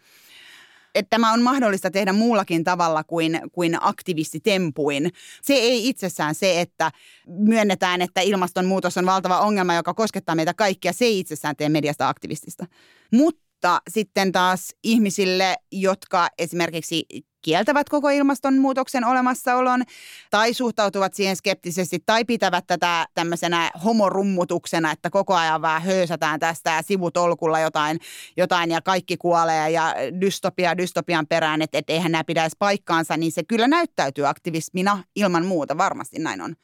että 0.95 1.10
tämä 1.10 1.34
on 1.34 1.41
mahdollista 1.41 1.91
tehdä 1.91 2.13
muullakin 2.13 2.63
tavalla 2.63 3.04
kuin, 3.04 3.41
kuin 3.51 3.77
aktivistitempuin. 3.82 5.12
Se 5.41 5.54
ei 5.54 5.89
itsessään 5.89 6.36
se, 6.36 6.62
että 6.62 6.91
myönnetään, 7.27 8.01
että 8.01 8.21
ilmastonmuutos 8.21 8.97
on 8.97 9.06
valtava 9.06 9.39
ongelma, 9.39 9.75
joka 9.75 9.93
koskettaa 9.93 10.36
meitä 10.36 10.54
kaikkia. 10.54 10.93
Se 10.93 11.06
ei 11.06 11.19
itsessään 11.19 11.56
tee 11.56 11.69
mediasta 11.69 12.10
aktivistista. 12.10 12.65
Mutta 13.12 13.82
sitten 13.89 14.32
taas 14.32 14.75
ihmisille, 14.84 15.56
jotka 15.71 16.27
esimerkiksi 16.38 17.06
kieltävät 17.41 17.89
koko 17.89 18.10
ilmastonmuutoksen 18.10 19.06
olemassaolon 19.06 19.84
tai 20.30 20.54
suhtautuvat 20.54 21.13
siihen 21.13 21.36
skeptisesti 21.36 22.04
tai 22.06 22.25
pitävät 22.25 22.67
tätä 22.67 23.08
tämmöisenä 23.13 23.71
homorummutuksena, 23.84 24.91
että 24.91 25.10
koko 25.10 25.36
ajan 25.36 25.62
vähän 25.62 25.82
höysätään 25.82 26.39
tästä 26.39 26.71
ja 26.71 26.82
sivutolkulla 26.82 27.60
jotain, 27.60 27.99
jotain 28.38 28.71
ja 28.71 28.82
kaikki 28.82 29.17
kuolee 29.17 29.69
ja 29.69 29.95
dystopia 30.21 30.77
dystopian 30.77 31.27
perään, 31.27 31.62
että 31.62 31.77
et 31.77 31.89
eihän 31.89 32.12
nämä 32.12 32.23
pidäisi 32.23 32.56
paikkaansa, 32.60 33.17
niin 33.17 33.32
se 33.32 33.43
kyllä 33.43 33.67
näyttäytyy 33.67 34.27
aktivismina 34.27 35.04
ilman 35.15 35.45
muuta, 35.45 35.77
varmasti 35.77 36.19
näin 36.19 36.41
on. 36.41 36.56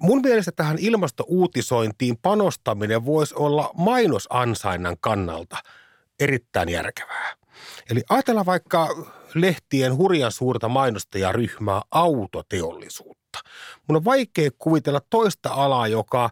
Mun 0.00 0.20
mielestä 0.22 0.52
tähän 0.52 0.76
ilmastouutisointiin 0.80 2.16
panostaminen 2.22 3.04
voisi 3.04 3.34
olla 3.34 3.70
mainosansainnan 3.74 4.96
kannalta 5.00 5.56
erittäin 6.20 6.68
järkevää. 6.68 7.34
Eli 7.90 8.02
ajatellaan 8.08 8.46
vaikka 8.46 9.12
lehtien 9.34 9.96
hurjan 9.96 10.32
suurta 10.32 10.68
mainostajaryhmää 10.68 11.82
autoteollisuutta. 11.90 13.38
Mun 13.88 13.96
on 13.96 14.04
vaikea 14.04 14.50
kuvitella 14.58 15.00
toista 15.10 15.48
alaa, 15.48 15.88
joka 15.88 16.30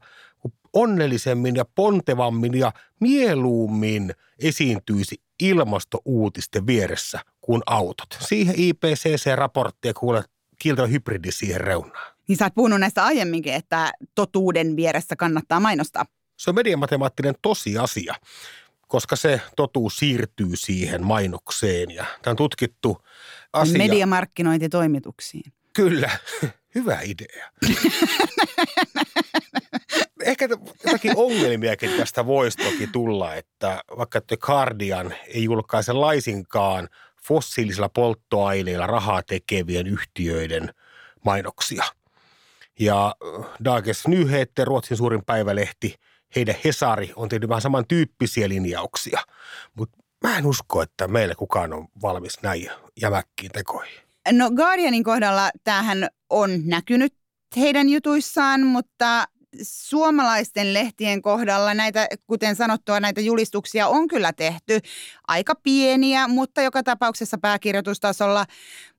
onnellisemmin 0.72 1.56
ja 1.56 1.64
pontevammin 1.74 2.54
ja 2.54 2.72
mieluummin 3.00 4.14
esiintyisi 4.38 5.16
ilmastouutisten 5.40 6.66
vieressä 6.66 7.20
kuin 7.40 7.62
autot. 7.66 8.16
Siihen 8.20 8.54
IPCC-raportti 8.58 9.88
ja 9.88 9.94
kuule 9.94 10.24
kiiltävä 10.58 10.86
hybridi 10.86 11.32
siihen 11.32 11.60
reunaan. 11.60 12.12
Niin 12.28 12.36
sä 12.36 12.44
oot 12.44 12.54
puhunut 12.54 12.80
näistä 12.80 13.04
aiemminkin, 13.04 13.54
että 13.54 13.92
totuuden 14.14 14.76
vieressä 14.76 15.16
kannattaa 15.16 15.60
mainostaa. 15.60 16.06
Se 16.36 16.50
on 16.50 16.54
mediamatemaattinen 16.54 17.34
tosiasia, 17.42 18.14
koska 18.92 19.16
se 19.16 19.40
totuus 19.56 19.96
siirtyy 19.96 20.56
siihen 20.56 21.04
mainokseen 21.04 21.90
ja 21.90 22.04
tämä 22.22 22.32
on 22.32 22.36
tutkittu 22.36 23.06
asia. 23.52 23.78
Mediamarkkinointitoimituksiin. 23.78 25.52
Kyllä, 25.72 26.10
hyvä 26.74 26.98
idea. 27.00 27.50
Ehkä 30.24 30.48
jotakin 30.84 31.12
ongelmiakin 31.16 31.90
tästä 31.90 32.26
voisi 32.26 32.58
toki 32.58 32.86
tulla, 32.86 33.34
että 33.34 33.82
vaikka 33.98 34.20
The 34.20 34.36
Guardian 34.36 35.14
ei 35.26 35.44
julkaise 35.44 35.92
laisinkaan 35.92 36.88
fossiilisilla 37.22 37.88
polttoaineilla 37.88 38.86
rahaa 38.86 39.22
tekevien 39.22 39.86
yhtiöiden 39.86 40.74
mainoksia. 41.24 41.84
Ja 42.80 43.14
Dagens 43.64 44.08
Nyheter, 44.08 44.66
Ruotsin 44.66 44.96
suurin 44.96 45.24
päivälehti, 45.24 45.94
heidän 46.36 46.54
Hesari 46.64 47.12
on 47.16 47.28
tehnyt 47.28 47.48
vähän 47.48 47.62
samantyyppisiä 47.62 48.48
linjauksia. 48.48 49.20
Mutta 49.74 49.98
mä 50.24 50.38
en 50.38 50.46
usko, 50.46 50.82
että 50.82 51.08
meillä 51.08 51.34
kukaan 51.34 51.72
on 51.72 51.88
valmis 52.02 52.42
näin 52.42 52.70
jämäkkiin 53.00 53.52
tekoihin. 53.52 53.94
No 54.32 54.50
Guardianin 54.50 55.04
kohdalla 55.04 55.50
tämähän 55.64 56.08
on 56.30 56.50
näkynyt 56.64 57.14
heidän 57.56 57.88
jutuissaan, 57.88 58.66
mutta 58.66 59.24
suomalaisten 59.62 60.74
lehtien 60.74 61.22
kohdalla 61.22 61.74
näitä, 61.74 62.06
kuten 62.26 62.56
sanottua, 62.56 63.00
näitä 63.00 63.20
julistuksia 63.20 63.88
on 63.88 64.08
kyllä 64.08 64.32
tehty 64.32 64.80
aika 65.28 65.54
pieniä, 65.54 66.28
mutta 66.28 66.62
joka 66.62 66.82
tapauksessa 66.82 67.38
pääkirjoitustasolla. 67.38 68.46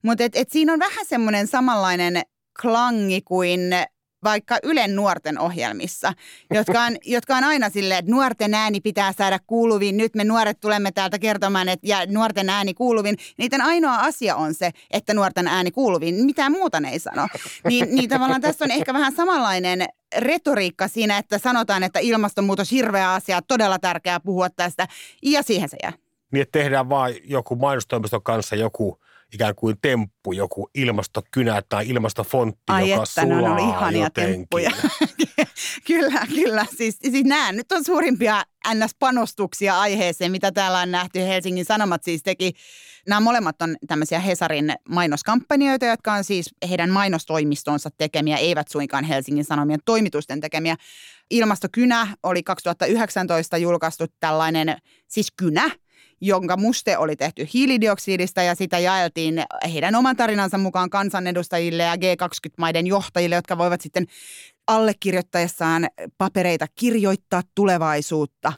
Mutta 0.03 0.23
et, 0.23 0.35
et 0.35 0.51
siinä 0.51 0.73
on 0.73 0.79
vähän 0.79 1.05
semmoinen 1.05 1.47
samanlainen 1.47 2.21
klangi 2.61 3.21
kuin 3.21 3.59
vaikka 4.23 4.57
Ylen 4.63 4.95
nuorten 4.95 5.39
ohjelmissa, 5.39 6.13
jotka 6.53 6.81
on, 6.81 6.97
jotka 7.15 7.35
on 7.35 7.43
aina 7.43 7.69
silleen, 7.69 7.99
että 7.99 8.11
nuorten 8.11 8.53
ääni 8.53 8.81
pitää 8.81 9.13
saada 9.13 9.39
kuuluviin. 9.47 9.97
Nyt 9.97 10.15
me 10.15 10.23
nuoret 10.23 10.59
tulemme 10.59 10.91
täältä 10.91 11.19
kertomaan, 11.19 11.69
että 11.69 11.87
ja 11.87 12.05
nuorten 12.05 12.49
ääni 12.49 12.73
kuuluviin. 12.73 13.17
Niiden 13.37 13.61
ainoa 13.61 13.95
asia 13.95 14.35
on 14.35 14.53
se, 14.53 14.71
että 14.91 15.13
nuorten 15.13 15.47
ääni 15.47 15.71
kuuluviin. 15.71 16.25
Mitään 16.25 16.51
muuta 16.51 16.79
ne 16.79 16.89
ei 16.89 16.99
sano. 16.99 17.27
Niin, 17.67 17.95
niin 17.95 18.09
tavallaan 18.09 18.41
tässä 18.41 18.65
on 18.65 18.71
ehkä 18.71 18.93
vähän 18.93 19.13
samanlainen 19.13 19.85
retoriikka 20.17 20.87
siinä, 20.87 21.17
että 21.17 21.37
sanotaan, 21.37 21.83
että 21.83 21.99
ilmastonmuutos 21.99 22.71
hirveä 22.71 23.13
asia, 23.13 23.41
todella 23.41 23.79
tärkeää 23.79 24.19
puhua 24.19 24.49
tästä. 24.49 24.87
Ja 25.23 25.43
siihen 25.43 25.69
se 25.69 25.77
jää. 25.83 25.93
Niin, 26.31 26.41
että 26.41 26.59
tehdään 26.59 26.89
vaan 26.89 27.13
joku 27.23 27.55
mainostoimiston 27.55 28.23
kanssa 28.23 28.55
joku 28.55 28.99
ikään 29.33 29.55
kuin 29.55 29.75
temppu, 29.81 30.31
joku 30.31 30.69
ilmastokynä 30.75 31.61
tai 31.69 31.89
ilmastofontti, 31.89 32.63
Ai 32.67 32.89
joka 32.89 33.03
että, 33.03 33.25
ne 33.25 33.35
sulaa 33.35 33.51
on 33.51 33.59
ihania 33.59 34.03
jotenkin. 34.03 34.35
temppuja. 34.35 34.71
kyllä, 35.87 36.27
kyllä. 36.35 36.65
Siis, 36.77 36.97
siis 37.01 37.25
nämä 37.25 37.51
nyt 37.51 37.71
on 37.71 37.83
suurimpia 37.83 38.43
NS-panostuksia 38.67 39.79
aiheeseen, 39.79 40.31
mitä 40.31 40.51
täällä 40.51 40.79
on 40.79 40.91
nähty. 40.91 41.19
Helsingin 41.19 41.65
Sanomat 41.65 42.03
siis 42.03 42.23
teki, 42.23 42.53
nämä 43.07 43.19
molemmat 43.19 43.61
on 43.61 43.75
tämmöisiä 43.87 44.19
Hesarin 44.19 44.73
mainoskampanjoita, 44.89 45.85
jotka 45.85 46.13
on 46.13 46.23
siis 46.23 46.49
heidän 46.69 46.89
mainostoimistonsa 46.89 47.89
tekemiä, 47.97 48.37
eivät 48.37 48.67
suinkaan 48.67 49.03
Helsingin 49.03 49.45
Sanomien 49.45 49.79
toimitusten 49.85 50.39
tekemiä. 50.41 50.75
Ilmastokynä 51.29 52.07
oli 52.23 52.43
2019 52.43 53.57
julkaistu 53.57 54.05
tällainen, 54.19 54.77
siis 55.07 55.27
kynä, 55.37 55.71
jonka 56.25 56.57
muste 56.57 56.97
oli 56.97 57.15
tehty 57.15 57.47
hiilidioksidista 57.53 58.43
ja 58.43 58.55
sitä 58.55 58.79
jaeltiin 58.79 59.43
heidän 59.73 59.95
oman 59.95 60.15
tarinansa 60.15 60.57
mukaan 60.57 60.89
kansanedustajille 60.89 61.83
ja 61.83 61.95
G20-maiden 61.95 62.87
johtajille, 62.87 63.35
jotka 63.35 63.57
voivat 63.57 63.81
sitten 63.81 64.05
allekirjoittaessaan 64.67 65.87
papereita 66.17 66.67
kirjoittaa 66.75 67.41
tulevaisuutta. 67.55 68.53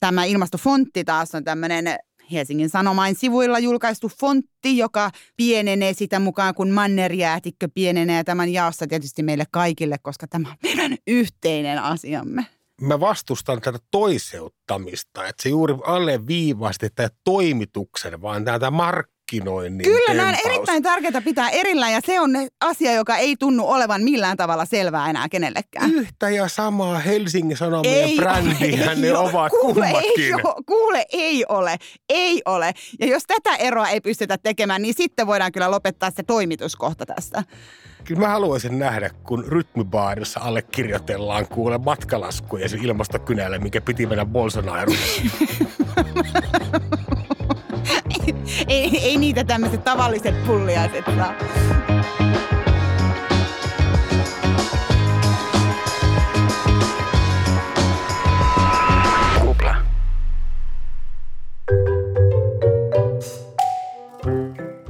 Tämä 0.00 0.24
ilmastofontti 0.24 1.04
taas 1.04 1.34
on 1.34 1.44
tämmöinen 1.44 1.96
Helsingin 2.32 2.70
Sanomain 2.70 3.14
sivuilla 3.14 3.58
julkaistu 3.58 4.08
fontti, 4.20 4.78
joka 4.78 5.10
pienenee 5.36 5.92
sitä 5.94 6.18
mukaan, 6.18 6.54
kun 6.54 6.70
mannerjäätikkö 6.70 7.68
pienenee 7.74 8.24
tämän 8.24 8.48
jaossa 8.48 8.86
tietysti 8.86 9.22
meille 9.22 9.44
kaikille, 9.50 9.96
koska 10.02 10.26
tämä 10.26 10.48
on 10.48 10.56
meidän 10.62 10.96
yhteinen 11.06 11.78
asiamme. 11.82 12.57
Mä 12.80 13.00
vastustan 13.00 13.60
tätä 13.60 13.78
toiseuttamista, 13.90 15.26
että 15.26 15.42
se 15.42 15.48
juuri 15.48 15.74
alleviivasti 15.84 16.90
tätä 16.94 17.16
toimituksen, 17.24 18.22
vaan 18.22 18.44
tätä 18.44 18.70
markkinoinnin 19.28 19.84
Kyllä, 19.84 20.14
nämä 20.14 20.28
on 20.28 20.34
erittäin 20.44 20.82
tärkeää 20.82 21.22
pitää 21.24 21.50
erillään 21.50 21.92
ja 21.92 22.00
se 22.06 22.20
on 22.20 22.30
asia, 22.60 22.92
joka 22.92 23.16
ei 23.16 23.36
tunnu 23.36 23.68
olevan 23.68 24.02
millään 24.02 24.36
tavalla 24.36 24.64
selvää 24.64 25.10
enää 25.10 25.28
kenellekään. 25.28 25.90
Yhtä 25.90 26.30
ja 26.30 26.48
samaa 26.48 26.98
Helsingin 26.98 27.56
Sanomien 27.56 28.16
brändiä 28.16 28.94
ne 28.94 29.16
ole. 29.16 29.30
ovat 29.30 29.52
kuule, 29.60 29.74
kummatkin. 29.74 30.24
Ei 30.24 30.34
ole, 30.34 30.54
kuule, 30.66 31.06
ei 31.12 31.44
ole, 31.48 31.76
ei 32.08 32.42
ole. 32.44 32.72
Ja 33.00 33.06
jos 33.06 33.22
tätä 33.26 33.56
eroa 33.56 33.88
ei 33.88 34.00
pystytä 34.00 34.38
tekemään, 34.38 34.82
niin 34.82 34.94
sitten 34.94 35.26
voidaan 35.26 35.52
kyllä 35.52 35.70
lopettaa 35.70 36.10
se 36.10 36.22
toimituskohta 36.22 37.06
tästä. 37.06 37.44
Kyllä 38.04 38.20
mä 38.20 38.28
haluaisin 38.28 38.78
nähdä, 38.78 39.10
kun 39.22 39.44
rytmibaarissa 39.48 40.40
allekirjoitellaan 40.40 41.48
kuule 41.48 41.78
matkalaskuja 41.78 42.68
sen 42.68 42.84
ilmastokynälle, 42.84 43.58
mikä 43.58 43.80
piti 43.80 44.06
mennä 44.06 44.26
Bolsonaro. 44.26 44.92
ei, 48.68 48.98
ei 49.02 49.16
niitä 49.16 49.44
tämmöiset 49.44 49.84
tavalliset 49.84 50.46
pulliaiset 50.46 51.04
saa. 51.04 51.34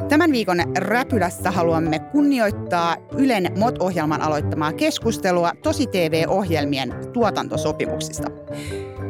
Tämän 0.08 0.32
viikon 0.32 0.58
Räpylässä 0.78 1.50
haluamme 1.50 1.98
kunnioittaa 1.98 2.96
Ylen 3.18 3.52
MOT-ohjelman 3.56 4.22
aloittamaa 4.22 4.72
keskustelua 4.72 5.52
Tosi 5.62 5.86
TV-ohjelmien 5.86 6.94
tuotantosopimuksista. 7.12 8.30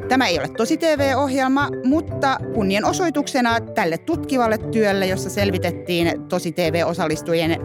Tämä 0.09 0.27
ei 0.27 0.39
ole 0.39 0.49
tosi 0.49 0.77
TV-ohjelma, 0.77 1.69
mutta 1.85 2.39
kunnianosoituksena 2.55 3.61
tälle 3.61 3.99
tutkivalle 3.99 4.59
työlle, 4.59 5.07
jossa 5.07 5.31
selvitettiin 5.31 6.29
tosi 6.29 6.53
TV-osallistujien 6.53 7.61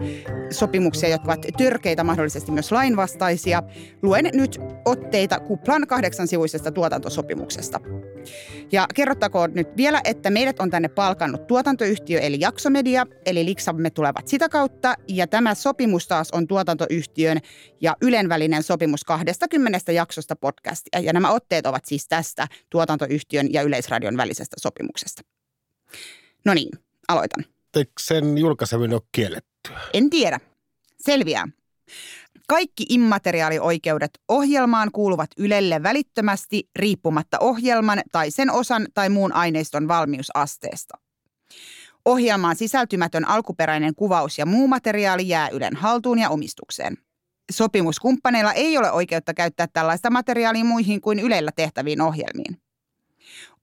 sopimuksia, 0.50 1.08
jotka 1.08 1.32
ovat 1.32 1.46
törkeitä, 1.56 2.04
mahdollisesti 2.04 2.52
myös 2.52 2.72
lainvastaisia, 2.72 3.62
luen 4.02 4.30
nyt 4.34 4.60
otteita 4.84 5.40
Kuplan 5.40 5.86
kahdeksan 5.86 6.28
sivuisesta 6.28 6.72
tuotantosopimuksesta. 6.72 7.80
Ja 8.72 8.86
kerrottakoon 8.94 9.50
nyt 9.54 9.76
vielä, 9.76 10.00
että 10.04 10.30
meidät 10.30 10.60
on 10.60 10.70
tänne 10.70 10.88
palkannut 10.88 11.46
tuotantoyhtiö 11.46 12.20
eli 12.20 12.40
Jaksomedia, 12.40 13.06
eli 13.26 13.44
liksamme 13.44 13.90
tulevat 13.90 14.28
sitä 14.28 14.48
kautta. 14.48 14.94
Ja 15.08 15.26
tämä 15.26 15.54
sopimus 15.54 16.08
taas 16.08 16.30
on 16.30 16.46
tuotantoyhtiön 16.46 17.38
ja 17.80 17.96
Ylen 18.00 18.28
välinen 18.28 18.62
sopimus 18.62 19.04
20 19.04 19.92
jaksosta 19.92 20.36
podcastia. 20.36 21.00
Ja 21.00 21.12
nämä 21.12 21.30
otteet 21.30 21.66
ovat 21.66 21.84
siis 21.84 22.08
tästä 22.08 22.48
tuotantoyhtiön 22.70 23.52
ja 23.52 23.62
Yleisradion 23.62 24.16
välisestä 24.16 24.56
sopimuksesta. 24.60 25.22
No 26.44 26.54
niin, 26.54 26.70
aloitan. 27.08 27.44
Eikö 27.76 27.92
sen 28.00 28.38
julkaiseminen 28.38 28.94
ole 28.94 29.02
kiellettyä? 29.12 29.80
En 29.94 30.10
tiedä. 30.10 30.40
Selviää. 31.00 31.48
Kaikki 32.48 32.86
immateriaalioikeudet 32.88 34.10
ohjelmaan 34.28 34.90
kuuluvat 34.92 35.30
Ylelle 35.38 35.82
välittömästi 35.82 36.68
riippumatta 36.76 37.38
ohjelman 37.38 38.02
tai 38.12 38.30
sen 38.30 38.50
osan 38.50 38.86
tai 38.94 39.08
muun 39.08 39.32
aineiston 39.32 39.88
valmiusasteesta. 39.88 40.98
Ohjelmaan 42.04 42.56
sisältymätön 42.56 43.28
alkuperäinen 43.28 43.94
kuvaus 43.94 44.38
ja 44.38 44.46
muu 44.46 44.68
materiaali 44.68 45.28
jää 45.28 45.48
Ylen 45.48 45.76
haltuun 45.76 46.18
ja 46.18 46.30
omistukseen. 46.30 46.96
Sopimuskumppaneilla 47.52 48.52
ei 48.52 48.78
ole 48.78 48.92
oikeutta 48.92 49.34
käyttää 49.34 49.66
tällaista 49.72 50.10
materiaalia 50.10 50.64
muihin 50.64 51.00
kuin 51.00 51.18
Ylellä 51.18 51.50
tehtäviin 51.56 52.00
ohjelmiin. 52.00 52.63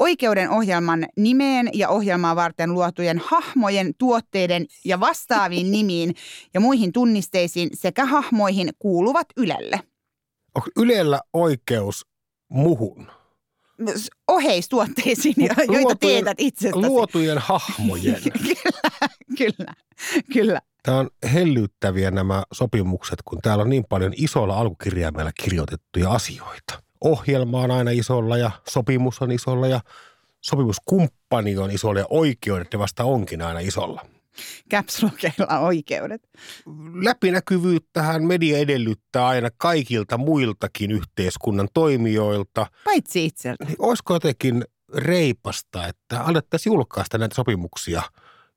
Oikeuden 0.01 0.49
ohjelman 0.49 1.05
nimeen 1.17 1.69
ja 1.73 1.89
ohjelmaa 1.89 2.35
varten 2.35 2.73
luotujen 2.73 3.21
hahmojen, 3.25 3.93
tuotteiden 3.97 4.65
ja 4.85 4.99
vastaaviin 4.99 5.71
nimiin 5.77 6.15
ja 6.53 6.59
muihin 6.59 6.91
tunnisteisiin 6.91 7.69
sekä 7.73 8.05
hahmoihin 8.05 8.69
kuuluvat 8.79 9.27
Ylelle. 9.37 9.79
Onko 10.55 10.69
Ylellä 10.77 11.21
oikeus 11.33 12.05
muhun? 12.49 13.07
Oheistuotteisiin, 14.27 15.35
joita 15.37 15.63
Luotujen- 15.63 15.97
teetät 15.99 16.37
itsestäsi. 16.37 16.87
Luotujen 16.87 17.37
hahmojen. 17.49 18.21
kyllä, 18.43 18.93
kyllä, 19.37 19.73
kyllä. 20.33 20.61
Tämä 20.83 20.97
on 20.99 21.09
hellyttäviä 21.33 22.11
nämä 22.11 22.43
sopimukset, 22.53 23.19
kun 23.25 23.39
täällä 23.41 23.61
on 23.61 23.69
niin 23.69 23.85
paljon 23.89 24.13
isolla 24.17 24.57
alkukirjaimella 24.57 25.31
kirjoitettuja 25.43 26.11
asioita. 26.11 26.90
Ohjelma 27.01 27.61
on 27.61 27.71
aina 27.71 27.91
isolla 27.91 28.37
ja 28.37 28.51
sopimus 28.69 29.21
on 29.21 29.31
isolla 29.31 29.67
ja 29.67 29.81
sopimuskumppani 30.41 31.57
on 31.57 31.71
isolla 31.71 31.99
ja 31.99 32.05
oikeudet 32.09 32.73
ne 32.73 32.79
vasta 32.79 33.03
onkin 33.03 33.41
aina 33.41 33.59
isolla. 33.59 34.05
Caps 34.71 35.03
Lockeilla 35.03 35.59
oikeudet. 35.59 36.29
Läpinäkyvyyttähän 37.03 38.23
media 38.23 38.57
edellyttää 38.57 39.27
aina 39.27 39.49
kaikilta 39.57 40.17
muiltakin 40.17 40.91
yhteiskunnan 40.91 41.67
toimijoilta. 41.73 42.67
Paitsi 42.85 43.25
itseltä. 43.25 43.65
Niin 43.65 43.75
olisiko 43.79 44.13
jotenkin 44.13 44.65
reipasta, 44.95 45.87
että 45.87 46.21
alettaisiin 46.21 46.73
julkaista 46.73 47.17
näitä 47.17 47.35
sopimuksia 47.35 48.01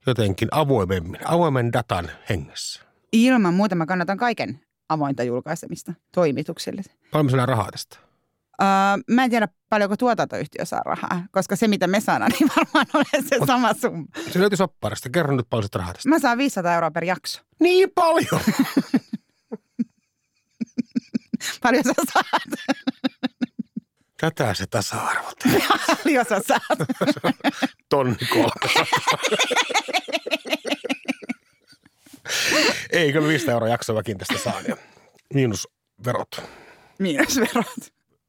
jotenkin 0.07 0.49
avoimemmin, 0.51 1.21
avoimen 1.25 1.73
datan 1.73 2.11
hengessä? 2.29 2.83
Ilman 3.13 3.55
muuta 3.55 3.75
mä 3.75 3.87
kannatan 3.87 4.19
kaiken 4.19 4.61
avointa 4.89 5.23
julkaisemista 5.23 5.95
toimituksille. 6.15 6.83
Paljon 7.13 7.49
rahaa 7.49 7.71
tästä? 7.71 7.99
Öö, 8.63 8.67
mä 9.11 9.25
en 9.25 9.31
tiedä 9.31 9.49
paljonko 9.69 9.97
tuotantoyhtiö 9.97 10.65
saa 10.65 10.83
rahaa, 10.85 11.23
koska 11.33 11.57
se 11.57 11.69
mitä 11.69 11.87
me 11.87 12.01
saadaan, 12.01 12.31
niin 12.41 12.51
varmaan 12.57 12.87
ole 12.95 13.23
se 13.29 13.39
sama 13.47 13.75
summa. 13.75 14.07
Se 14.33 14.41
löytyy 14.41 14.57
sopparista. 14.57 15.11
Kerro 15.11 15.37
nyt 15.37 15.47
paljon 15.51 15.65
sitä 15.65 15.79
rahaa 15.79 15.95
tästä. 15.95 16.09
Mä 16.09 16.19
saan 16.19 16.39
500 16.39 16.75
euroa 16.75 16.91
per 16.91 17.05
jakso. 17.05 17.41
Niin 17.61 17.91
paljon! 17.95 18.41
Paljon 21.63 21.85
sä 21.85 21.93
saat? 22.13 22.61
Tätä 24.21 24.55
se 24.55 24.67
tasa-arvo 24.67 25.33
Paljon 26.05 26.25
sä 26.25 26.41
saat? 26.47 26.79
Tonni 27.89 28.17
kolme. 28.33 28.87
Ei, 32.91 33.13
kyllä 33.13 33.29
500 33.29 33.53
euroa 33.53 33.69
jaksoa 33.69 34.03
tästä 34.19 34.45
saan. 34.45 34.65
Ja 34.69 34.77
miinus 35.35 35.69
verot. 36.05 36.43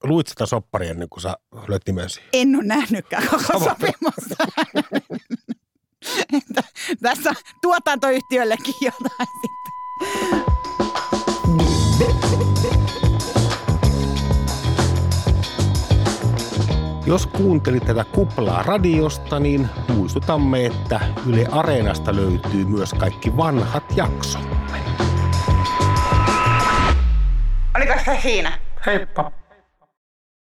Luit 0.07 0.27
sitä 0.27 0.45
sopparia 0.45 0.91
ennen 0.91 1.09
kuin 1.09 1.21
sä 1.21 1.35
löit 1.67 1.81
nimesi. 1.87 2.21
En 2.33 2.55
ole 2.55 2.63
nähnytkään 2.63 3.27
koko 3.27 3.43
Sama. 3.43 3.65
sopimusta. 3.65 4.45
Että 6.33 6.63
Tässä 7.01 7.33
tuotantoyhtiöllekin 7.61 8.73
jotain 8.81 9.27
sitten. 9.41 10.45
Jos 17.05 17.27
kuuntelit 17.27 17.85
tätä 17.85 18.03
kuplaa 18.03 18.63
radiosta, 18.63 19.39
niin 19.39 19.69
muistutamme, 19.89 20.65
että 20.65 20.99
Yle 21.27 21.47
Areenasta 21.51 22.15
löytyy 22.15 22.65
myös 22.65 22.93
kaikki 22.93 23.37
vanhat 23.37 23.83
jaksomme. 23.95 24.55
Oliko 27.75 27.93
se 28.05 28.19
siinä? 28.21 28.59
Heippa! 28.85 29.44